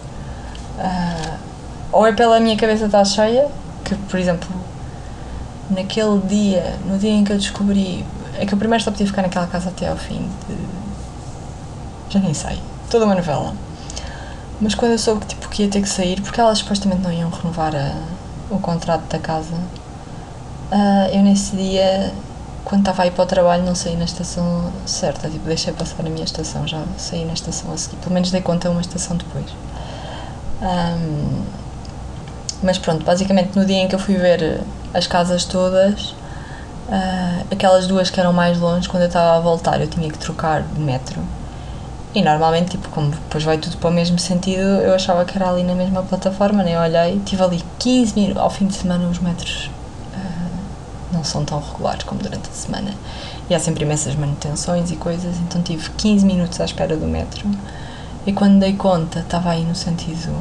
Uh, 0.78 1.38
ou 1.92 2.06
é 2.06 2.12
pela 2.12 2.40
minha 2.40 2.56
cabeça 2.56 2.86
estar 2.86 3.04
cheia, 3.04 3.48
que 3.84 3.94
por 3.94 4.18
exemplo, 4.18 4.48
naquele 5.70 6.18
dia, 6.26 6.76
no 6.86 6.98
dia 6.98 7.10
em 7.10 7.24
que 7.24 7.32
eu 7.32 7.38
descobri. 7.38 8.04
É 8.38 8.44
que 8.44 8.52
eu 8.52 8.58
primeiro 8.58 8.84
só 8.84 8.90
podia 8.90 9.06
ficar 9.06 9.22
naquela 9.22 9.46
casa 9.46 9.70
até 9.70 9.88
ao 9.88 9.96
fim 9.96 10.28
de. 10.48 10.56
Já 12.10 12.20
nem 12.20 12.34
sei. 12.34 12.60
Toda 12.90 13.04
uma 13.04 13.14
novela. 13.14 13.54
Mas 14.60 14.74
quando 14.74 14.92
eu 14.92 14.98
soube 14.98 15.20
que, 15.20 15.26
tipo, 15.28 15.48
que 15.48 15.62
ia 15.62 15.68
ter 15.68 15.82
que 15.82 15.88
sair, 15.88 16.20
porque 16.20 16.40
elas 16.40 16.58
supostamente 16.58 17.02
não 17.02 17.12
iam 17.12 17.30
renovar 17.30 17.74
a, 17.74 17.92
o 18.50 18.58
contrato 18.58 19.04
da 19.08 19.18
casa 19.18 19.54
Uh, 20.70 21.14
eu 21.14 21.22
nesse 21.22 21.54
dia, 21.54 22.12
quando 22.64 22.80
estava 22.80 23.04
a 23.04 23.06
ir 23.06 23.12
para 23.12 23.22
o 23.22 23.26
trabalho, 23.26 23.62
não 23.62 23.76
saí 23.76 23.96
na 23.96 24.04
estação 24.04 24.72
certa, 24.84 25.30
tipo, 25.30 25.46
deixei 25.46 25.72
passar 25.72 26.04
a 26.04 26.10
minha 26.10 26.24
estação, 26.24 26.66
já 26.66 26.82
saí 26.98 27.24
na 27.24 27.34
estação 27.34 27.72
a 27.72 27.76
seguir, 27.76 27.96
pelo 27.98 28.12
menos 28.12 28.32
dei 28.32 28.40
conta 28.40 28.68
uma 28.68 28.80
estação 28.80 29.16
depois. 29.16 29.46
Um, 30.60 31.44
mas 32.64 32.78
pronto, 32.78 33.04
basicamente 33.04 33.56
no 33.56 33.64
dia 33.64 33.76
em 33.76 33.86
que 33.86 33.94
eu 33.94 33.98
fui 33.98 34.16
ver 34.16 34.60
as 34.92 35.06
casas 35.06 35.44
todas, 35.44 36.10
uh, 36.88 37.46
aquelas 37.52 37.86
duas 37.86 38.10
que 38.10 38.18
eram 38.18 38.32
mais 38.32 38.58
longe, 38.58 38.88
quando 38.88 39.04
eu 39.04 39.08
estava 39.08 39.36
a 39.36 39.40
voltar, 39.40 39.80
eu 39.80 39.86
tinha 39.86 40.10
que 40.10 40.18
trocar 40.18 40.62
de 40.62 40.80
metro. 40.80 41.20
E 42.12 42.22
normalmente, 42.22 42.70
tipo, 42.70 42.88
como 42.88 43.10
depois 43.10 43.44
vai 43.44 43.58
tudo 43.58 43.76
para 43.76 43.90
o 43.90 43.92
mesmo 43.92 44.18
sentido, 44.18 44.62
eu 44.62 44.94
achava 44.94 45.24
que 45.24 45.36
era 45.36 45.48
ali 45.48 45.62
na 45.62 45.74
mesma 45.74 46.02
plataforma, 46.02 46.64
nem 46.64 46.76
olhei. 46.76 47.20
Tive 47.24 47.42
ali 47.44 47.64
15 47.78 48.14
minutos, 48.18 48.42
ao 48.42 48.50
fim 48.50 48.66
de 48.66 48.74
semana 48.74 49.06
os 49.06 49.18
metros 49.20 49.70
não 51.16 51.24
são 51.24 51.44
tão 51.44 51.58
regulares 51.60 52.04
como 52.04 52.22
durante 52.22 52.48
a 52.48 52.52
semana. 52.52 52.92
E 53.48 53.54
há 53.54 53.58
sempre 53.58 53.84
imensas 53.84 54.14
manutenções 54.14 54.90
e 54.90 54.96
coisas, 54.96 55.36
então 55.38 55.62
tive 55.62 55.90
15 55.90 56.24
minutos 56.26 56.60
à 56.60 56.64
espera 56.64 56.96
do 56.96 57.06
metro. 57.06 57.48
E 58.26 58.32
quando 58.32 58.58
dei 58.58 58.74
conta, 58.74 59.20
estava 59.20 59.50
aí 59.50 59.64
no 59.64 59.74
sentido 59.74 60.34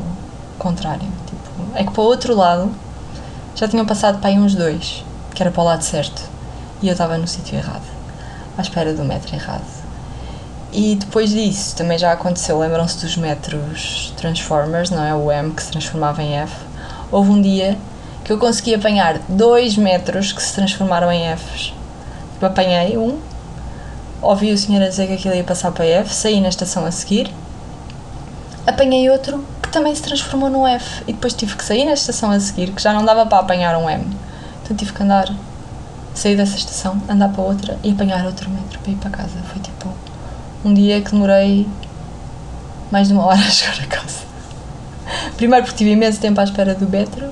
contrário. 0.60 1.08
Tipo, 1.26 1.76
é 1.76 1.84
que 1.84 1.92
para 1.92 2.02
o 2.02 2.06
outro 2.06 2.36
lado 2.36 2.72
já 3.56 3.68
tinham 3.68 3.86
passado 3.86 4.20
para 4.20 4.30
aí 4.30 4.38
uns 4.38 4.56
dois, 4.56 5.04
que 5.34 5.42
era 5.42 5.52
para 5.52 5.62
o 5.62 5.66
lado 5.66 5.84
certo. 5.84 6.22
E 6.82 6.88
eu 6.88 6.92
estava 6.92 7.18
no 7.18 7.28
sítio 7.28 7.58
errado, 7.58 7.86
à 8.58 8.62
espera 8.62 8.94
do 8.94 9.04
metro 9.04 9.34
errado. 9.34 9.86
E 10.74 10.96
depois 10.96 11.30
disso 11.30 11.76
também 11.76 11.98
já 11.98 12.12
aconteceu, 12.12 12.60
lembram-se 12.60 13.00
dos 13.00 13.16
metros 13.16 14.14
Transformers, 14.18 14.90
não 14.90 15.04
é? 15.04 15.16
O 15.16 15.32
M 15.32 15.52
que 15.54 15.64
se 15.64 15.72
transformava 15.72 16.22
em 16.22 16.34
F. 16.34 16.54
Houve 17.12 17.30
um 17.30 17.42
dia 17.42 17.78
que 18.26 18.34
eu 18.34 18.40
consegui 18.40 18.74
apanhar 18.74 19.20
dois 19.30 19.78
metros 19.78 20.34
que 20.34 20.42
se 20.42 20.52
transformaram 20.56 21.12
em 21.12 21.32
Fs. 21.38 21.74
Eu 22.42 22.48
apanhei 22.48 22.98
um, 22.98 23.20
ouvi 24.20 24.52
o 24.52 24.58
senhor 24.58 24.82
a 24.82 24.90
dizer 24.90 25.06
que 25.06 25.14
aquilo 25.14 25.36
ia 25.36 25.44
passar 25.44 25.72
para 25.72 25.86
F, 25.86 26.14
saí 26.14 26.42
na 26.42 26.50
estação 26.50 26.84
a 26.86 26.92
seguir, 26.92 27.32
apanhei 28.66 29.08
outro 29.12 29.46
que 29.62 29.70
também 29.70 29.94
se 29.94 30.02
transformou 30.02 30.50
num 30.50 30.68
F 30.68 31.04
e 31.08 31.14
depois 31.14 31.36
tive 31.36 31.56
que 31.56 31.64
sair 31.64 31.86
na 31.86 31.94
estação 31.94 32.32
a 32.32 32.40
seguir, 32.40 32.72
que 32.72 32.82
já 32.82 32.92
não 32.92 33.06
dava 33.06 33.28
para 33.28 33.38
apanhar 33.38 33.78
um 33.78 33.88
M. 33.88 34.04
Então 34.64 34.76
tive 34.76 34.92
que 34.92 35.04
andar, 35.04 35.32
sair 36.16 36.36
dessa 36.36 36.58
estação, 36.58 37.00
andar 37.08 37.30
para 37.30 37.44
outra 37.44 37.78
e 37.84 37.92
apanhar 37.92 38.26
outro 38.26 38.50
metro 38.50 38.80
para 38.80 38.92
ir 38.92 38.96
para 38.96 39.12
casa. 39.12 39.38
Foi 39.54 39.62
tipo 39.62 39.88
um 40.64 40.74
dia 40.74 41.00
que 41.00 41.12
demorei 41.12 41.68
mais 42.90 43.08
de 43.08 43.14
uma 43.14 43.24
hora 43.24 43.38
a 43.38 43.44
chegar 43.52 43.80
a 43.84 43.86
casa. 43.86 44.26
Primeiro 45.38 45.64
porque 45.64 45.78
tive 45.78 45.92
imenso 45.92 46.20
tempo 46.20 46.42
à 46.42 46.44
espera 46.44 46.74
do 46.74 46.90
metro 46.90 47.32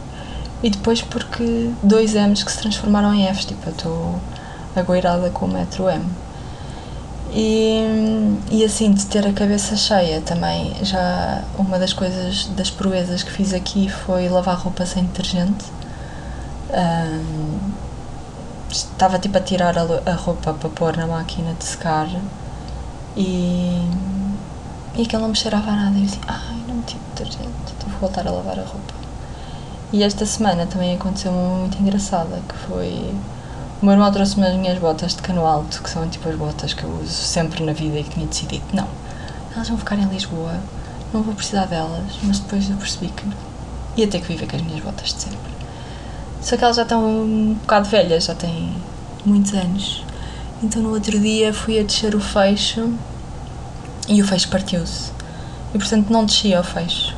e 0.63 0.69
depois 0.69 1.01
porque 1.01 1.71
dois 1.83 2.13
M's 2.13 2.41
que 2.41 2.51
se 2.51 2.59
transformaram 2.59 3.13
em 3.13 3.27
F's, 3.27 3.45
tipo, 3.45 3.67
eu 3.67 3.73
estou 3.73 4.19
agoirada 4.75 5.29
com 5.29 5.45
o 5.45 5.49
metro 5.49 5.89
M. 5.89 6.05
E, 7.35 8.37
e 8.51 8.63
assim, 8.63 8.91
de 8.93 9.05
ter 9.07 9.27
a 9.27 9.33
cabeça 9.33 9.75
cheia 9.75 10.21
também, 10.21 10.73
já 10.83 11.43
uma 11.57 11.77
das 11.77 11.91
coisas, 11.91 12.45
das 12.55 12.69
proezas 12.69 13.23
que 13.23 13.31
fiz 13.31 13.53
aqui 13.53 13.89
foi 13.89 14.29
lavar 14.29 14.57
roupa 14.57 14.85
sem 14.85 15.03
detergente. 15.03 15.65
Um, 16.69 17.59
estava 18.71 19.19
tipo 19.19 19.37
a 19.37 19.41
tirar 19.41 19.77
a, 19.77 19.81
a 20.09 20.13
roupa 20.13 20.53
para 20.53 20.69
pôr 20.69 20.95
na 20.95 21.05
máquina 21.07 21.53
de 21.53 21.63
secar 21.65 22.07
e, 23.17 23.87
e 24.95 25.01
aquilo 25.01 25.23
não 25.23 25.29
me 25.29 25.35
cheirava 25.35 25.71
a 25.71 25.75
nada. 25.75 25.97
E 25.97 26.01
eu 26.01 26.05
assim, 26.05 26.21
ai, 26.27 26.63
não 26.67 26.75
meti 26.75 26.97
detergente, 27.15 27.49
tive 27.79 27.93
que 27.93 27.99
voltar 27.99 28.27
a 28.27 28.31
lavar 28.31 28.59
a 28.59 28.63
roupa. 28.63 29.02
E 29.93 30.01
esta 30.01 30.25
semana 30.25 30.65
também 30.65 30.95
aconteceu 30.95 31.31
uma 31.31 31.59
muito 31.59 31.79
engraçada, 31.79 32.41
que 32.49 32.55
foi... 32.67 33.13
O 33.79 33.85
meu 33.85 33.93
irmão 33.93 34.11
trouxe-me 34.11 34.47
as 34.47 34.55
minhas 34.55 34.79
botas 34.79 35.13
de 35.15 35.21
cano 35.21 35.45
alto, 35.45 35.83
que 35.83 35.89
são 35.89 36.09
tipo 36.09 36.27
as 36.27 36.35
botas 36.35 36.73
que 36.73 36.83
eu 36.83 36.89
uso 36.89 37.11
sempre 37.11 37.63
na 37.63 37.73
vida 37.73 37.99
e 37.99 38.03
que 38.03 38.09
tinha 38.09 38.25
decidido, 38.25 38.63
não, 38.73 38.87
elas 39.53 39.69
vão 39.69 39.77
ficar 39.77 39.99
em 39.99 40.05
Lisboa, 40.05 40.55
não 41.13 41.21
vou 41.21 41.35
precisar 41.35 41.65
delas, 41.65 42.17
mas 42.23 42.39
depois 42.39 42.67
eu 42.71 42.75
percebi 42.77 43.09
que 43.09 43.23
ia 43.95 44.07
ter 44.07 44.19
que 44.19 44.29
viver 44.29 44.47
com 44.47 44.55
as 44.55 44.63
minhas 44.63 44.83
botas 44.83 45.13
de 45.13 45.21
sempre. 45.21 45.53
Só 46.41 46.57
que 46.57 46.63
elas 46.63 46.75
já 46.75 46.81
estão 46.81 47.05
um 47.05 47.53
bocado 47.53 47.87
velhas, 47.87 48.25
já 48.25 48.33
têm 48.33 48.75
muitos 49.23 49.53
anos. 49.53 50.03
Então 50.63 50.81
no 50.81 50.89
outro 50.89 51.19
dia 51.19 51.53
fui 51.53 51.79
a 51.79 51.83
descer 51.83 52.15
o 52.15 52.19
fecho 52.19 52.91
e 54.07 54.19
o 54.23 54.27
fecho 54.27 54.49
partiu-se. 54.49 55.11
E 55.71 55.77
portanto 55.77 56.09
não 56.09 56.25
desci 56.25 56.51
ao 56.51 56.63
fecho. 56.63 57.12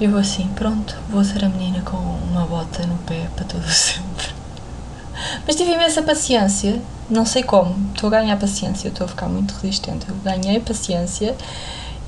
Eu 0.00 0.10
vou 0.10 0.20
assim, 0.20 0.48
pronto, 0.54 0.96
vou 1.08 1.24
ser 1.24 1.44
a 1.44 1.48
menina 1.48 1.80
com 1.82 1.96
uma 1.96 2.46
bota 2.46 2.84
no 2.86 2.96
pé 2.98 3.28
para 3.36 3.44
todo 3.44 3.66
sempre. 3.70 4.34
Mas 5.46 5.56
tive 5.56 5.72
imensa 5.72 6.02
paciência, 6.02 6.82
não 7.08 7.24
sei 7.24 7.42
como, 7.42 7.74
estou 7.94 8.08
a 8.08 8.10
ganhar 8.10 8.36
paciência, 8.36 8.88
estou 8.88 9.04
a 9.04 9.08
ficar 9.08 9.28
muito 9.28 9.54
resistente. 9.54 10.06
Eu 10.08 10.16
ganhei 10.16 10.58
paciência 10.60 11.36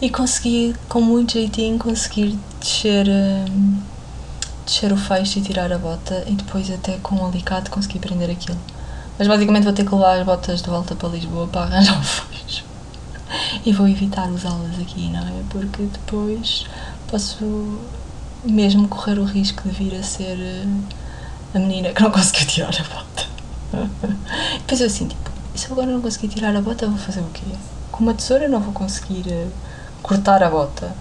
e 0.01 0.11
consegui, 0.11 0.75
com 0.89 1.01
muito 1.01 1.35
jeitinho, 1.35 1.79
conseguir 1.79 2.39
descer. 2.61 3.07
Hum, 3.09 3.79
descer 4.67 4.93
o 4.93 4.97
fecho 4.97 5.39
e 5.39 5.43
tirar 5.43 5.73
a 5.73 5.79
bota 5.79 6.25
e 6.27 6.33
depois 6.33 6.69
até 6.71 6.99
com 6.99 7.15
um 7.15 7.27
alicate 7.27 7.71
consegui 7.71 8.01
prender 8.01 8.29
aquilo. 8.29 8.59
Mas 9.17 9.29
basicamente 9.29 9.63
vou 9.63 9.73
ter 9.73 9.87
que 9.87 9.95
levar 9.95 10.19
as 10.19 10.27
botas 10.27 10.61
de 10.61 10.69
volta 10.69 10.95
para 10.95 11.09
Lisboa 11.09 11.47
para 11.47 11.63
arranjar 11.63 11.99
o 11.99 12.03
fecho. 12.03 12.65
E 13.65 13.73
vou 13.73 13.89
evitar 13.89 14.29
usá-las 14.29 14.79
aqui, 14.81 15.09
não 15.09 15.21
é? 15.21 15.43
Porque 15.49 15.85
depois 15.85 16.67
posso 17.17 17.79
mesmo 18.45 18.87
correr 18.89 19.19
o 19.19 19.25
risco 19.25 19.67
de 19.67 19.71
vir 19.71 19.99
a 19.99 20.03
ser 20.03 20.37
eh, 20.39 20.67
a 21.55 21.59
menina 21.59 21.89
que 21.89 22.03
não 22.03 22.11
conseguiu 22.11 22.47
tirar 22.47 22.69
a 22.69 22.95
bota. 22.95 23.27
Depois 24.61 24.81
eu 24.83 24.87
assim, 24.87 25.09
tipo, 25.09 25.31
se 25.55 25.67
eu 25.67 25.73
agora 25.73 25.91
não 25.91 26.03
conseguir 26.03 26.29
tirar 26.29 26.55
a 26.55 26.61
bota, 26.61 26.87
vou 26.87 26.99
fazer 26.99 27.21
o 27.21 27.31
quê? 27.33 27.41
Com 27.91 28.05
uma 28.05 28.13
tesoura 28.13 28.49
não 28.49 28.61
vou 28.61 28.75
conseguir 28.75 29.27
uh, 29.29 29.51
cortar 30.03 30.43
a 30.43 30.51
bota. 30.51 30.95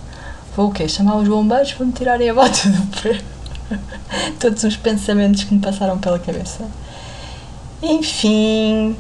Vou 0.56 0.70
o 0.70 0.72
quê? 0.72 0.88
Chamar 0.88 1.18
os 1.18 1.28
bombeiros 1.28 1.74
para 1.74 1.86
me 1.86 1.92
tirarem 1.92 2.30
a 2.30 2.34
bota 2.34 2.70
do 2.70 2.88
pé. 3.02 3.22
Todos 4.40 4.64
os 4.64 4.78
pensamentos 4.78 5.44
que 5.44 5.54
me 5.54 5.60
passaram 5.60 5.98
pela 5.98 6.18
cabeça. 6.18 6.66
Enfim, 7.84 8.96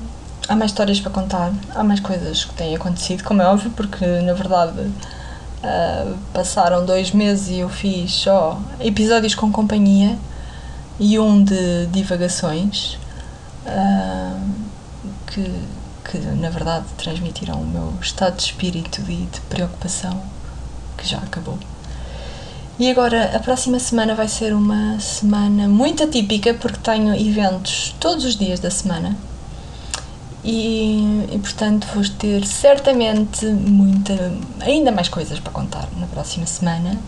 há 0.49 0.55
mais 0.57 0.71
histórias 0.71 0.99
para 0.99 1.11
contar, 1.11 1.53
há 1.73 1.81
mais 1.81 2.01
coisas 2.01 2.43
que 2.43 2.53
têm 2.55 2.75
acontecido, 2.75 3.23
como 3.23 3.41
é 3.41 3.45
óbvio, 3.45 3.71
porque 3.71 4.05
na 4.05 4.33
verdade 4.33 4.91
uh, 5.65 6.17
passaram 6.31 6.85
dois 6.85 7.11
meses 7.11 7.49
e 7.49 7.59
eu 7.59 7.69
fiz 7.69 8.11
só 8.11 8.59
episódios 8.79 9.33
com 9.33 9.51
companhia 9.51 10.17
e 10.99 11.17
um 11.19 11.43
de 11.43 11.87
divagações 11.87 12.97
uh, 13.65 14.39
que, 15.27 15.51
que 16.09 16.17
na 16.17 16.49
verdade 16.49 16.85
transmitiram 16.97 17.55
o 17.55 17.65
meu 17.65 17.93
estado 18.01 18.37
de 18.37 18.43
espírito 18.43 19.01
e 19.09 19.27
de 19.31 19.41
preocupação 19.49 20.21
que 20.97 21.07
já 21.07 21.17
acabou. 21.17 21.57
E 22.77 22.91
agora, 22.91 23.31
a 23.33 23.39
próxima 23.39 23.79
semana 23.79 24.13
vai 24.13 24.27
ser 24.27 24.53
uma 24.53 24.99
semana 24.99 25.65
muito 25.65 26.03
atípica 26.03 26.53
porque 26.53 26.77
tenho 26.79 27.15
eventos 27.15 27.95
todos 28.01 28.25
os 28.25 28.35
dias 28.35 28.59
da 28.59 28.69
semana. 28.69 29.15
E, 30.47 31.27
e, 31.31 31.39
portanto 31.39 31.87
vou 31.91 32.03
ter 32.19 32.45
certamente 32.45 33.47
muita, 33.47 34.13
ainda 34.61 34.91
mais 34.91 35.09
coisas 35.09 35.39
para 35.39 35.51
contar 35.51 35.89
na 35.97 36.05
próxima 36.05 36.45
semana. 36.45 36.99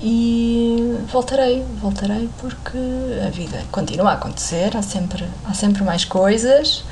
E 0.00 0.96
voltarei, 1.12 1.62
voltarei 1.82 2.30
porque 2.38 2.78
a 3.26 3.28
vida 3.28 3.62
continua 3.70 4.12
a 4.12 4.14
acontecer, 4.14 4.74
há 4.74 4.80
sempre, 4.80 5.26
há 5.44 5.52
sempre 5.52 5.84
mais 5.84 6.06
coisas. 6.06 6.82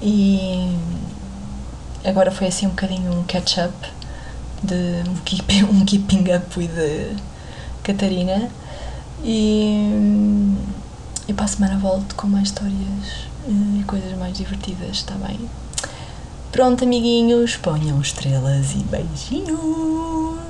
E 0.00 0.74
agora 2.02 2.30
foi 2.30 2.46
assim 2.46 2.66
um 2.66 2.70
bocadinho 2.70 3.12
um 3.12 3.24
catch-up 3.24 3.74
de 4.62 5.02
um 5.06 5.16
keeping, 5.22 5.64
um 5.70 5.84
keeping 5.84 6.32
up 6.34 6.58
with 6.58 7.14
Catarina. 7.82 8.48
E, 9.22 10.56
e 11.28 11.32
para 11.34 11.44
a 11.44 11.48
semana 11.48 11.76
volto 11.76 12.14
com 12.14 12.26
mais 12.26 12.48
histórias 12.48 13.23
e 13.46 13.84
coisas 13.84 14.16
mais 14.18 14.36
divertidas, 14.36 14.90
está 14.90 15.14
bem? 15.14 15.38
Pronto, 16.52 16.84
amiguinhos, 16.84 17.56
ponham 17.56 18.00
estrelas 18.00 18.72
e 18.72 18.84
beijinhos! 18.84 20.43